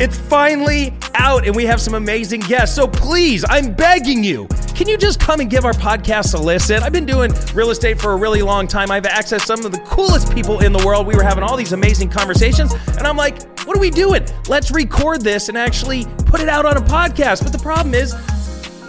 [0.00, 2.74] It's finally out, and we have some amazing guests.
[2.74, 6.82] So please, I'm begging you, can you just come and give our podcast a listen?
[6.82, 8.90] I've been doing real estate for a really long time.
[8.90, 11.06] I've accessed some of the coolest people in the world.
[11.06, 14.26] We were having all these amazing conversations, and I'm like, what are we doing?
[14.48, 17.42] Let's record this and actually put it out on a podcast.
[17.42, 18.14] But the problem is,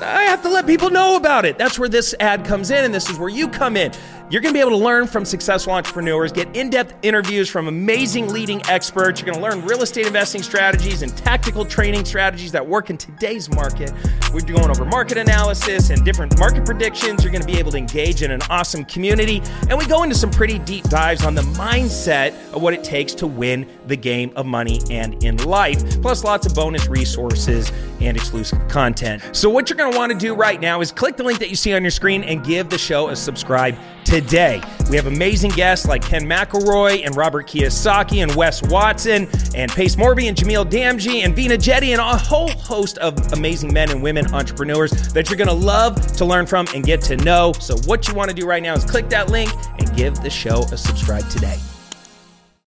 [0.01, 1.57] I have to let people know about it.
[1.57, 3.91] That's where this ad comes in, and this is where you come in.
[4.31, 7.67] You're going to be able to learn from successful entrepreneurs, get in depth interviews from
[7.67, 9.19] amazing leading experts.
[9.19, 12.97] You're going to learn real estate investing strategies and tactical training strategies that work in
[12.97, 13.91] today's market.
[14.33, 17.25] We're going over market analysis and different market predictions.
[17.25, 19.41] You're going to be able to engage in an awesome community.
[19.67, 23.13] And we go into some pretty deep dives on the mindset of what it takes
[23.15, 27.69] to win the game of money and in life, plus lots of bonus resources
[27.99, 29.21] and exclusive content.
[29.33, 31.49] So, what you're going to want to do right now is click the link that
[31.49, 33.77] you see on your screen and give the show a subscribe
[34.21, 34.61] today.
[34.89, 39.95] We have amazing guests like Ken McElroy and Robert Kiyosaki and Wes Watson and Pace
[39.95, 44.01] Morby and Jamil Damji and Vena Jetti and a whole host of amazing men and
[44.01, 47.53] women entrepreneurs that you're going to love to learn from and get to know.
[47.53, 50.29] So, what you want to do right now is click that link and give the
[50.29, 51.57] show a subscribe today.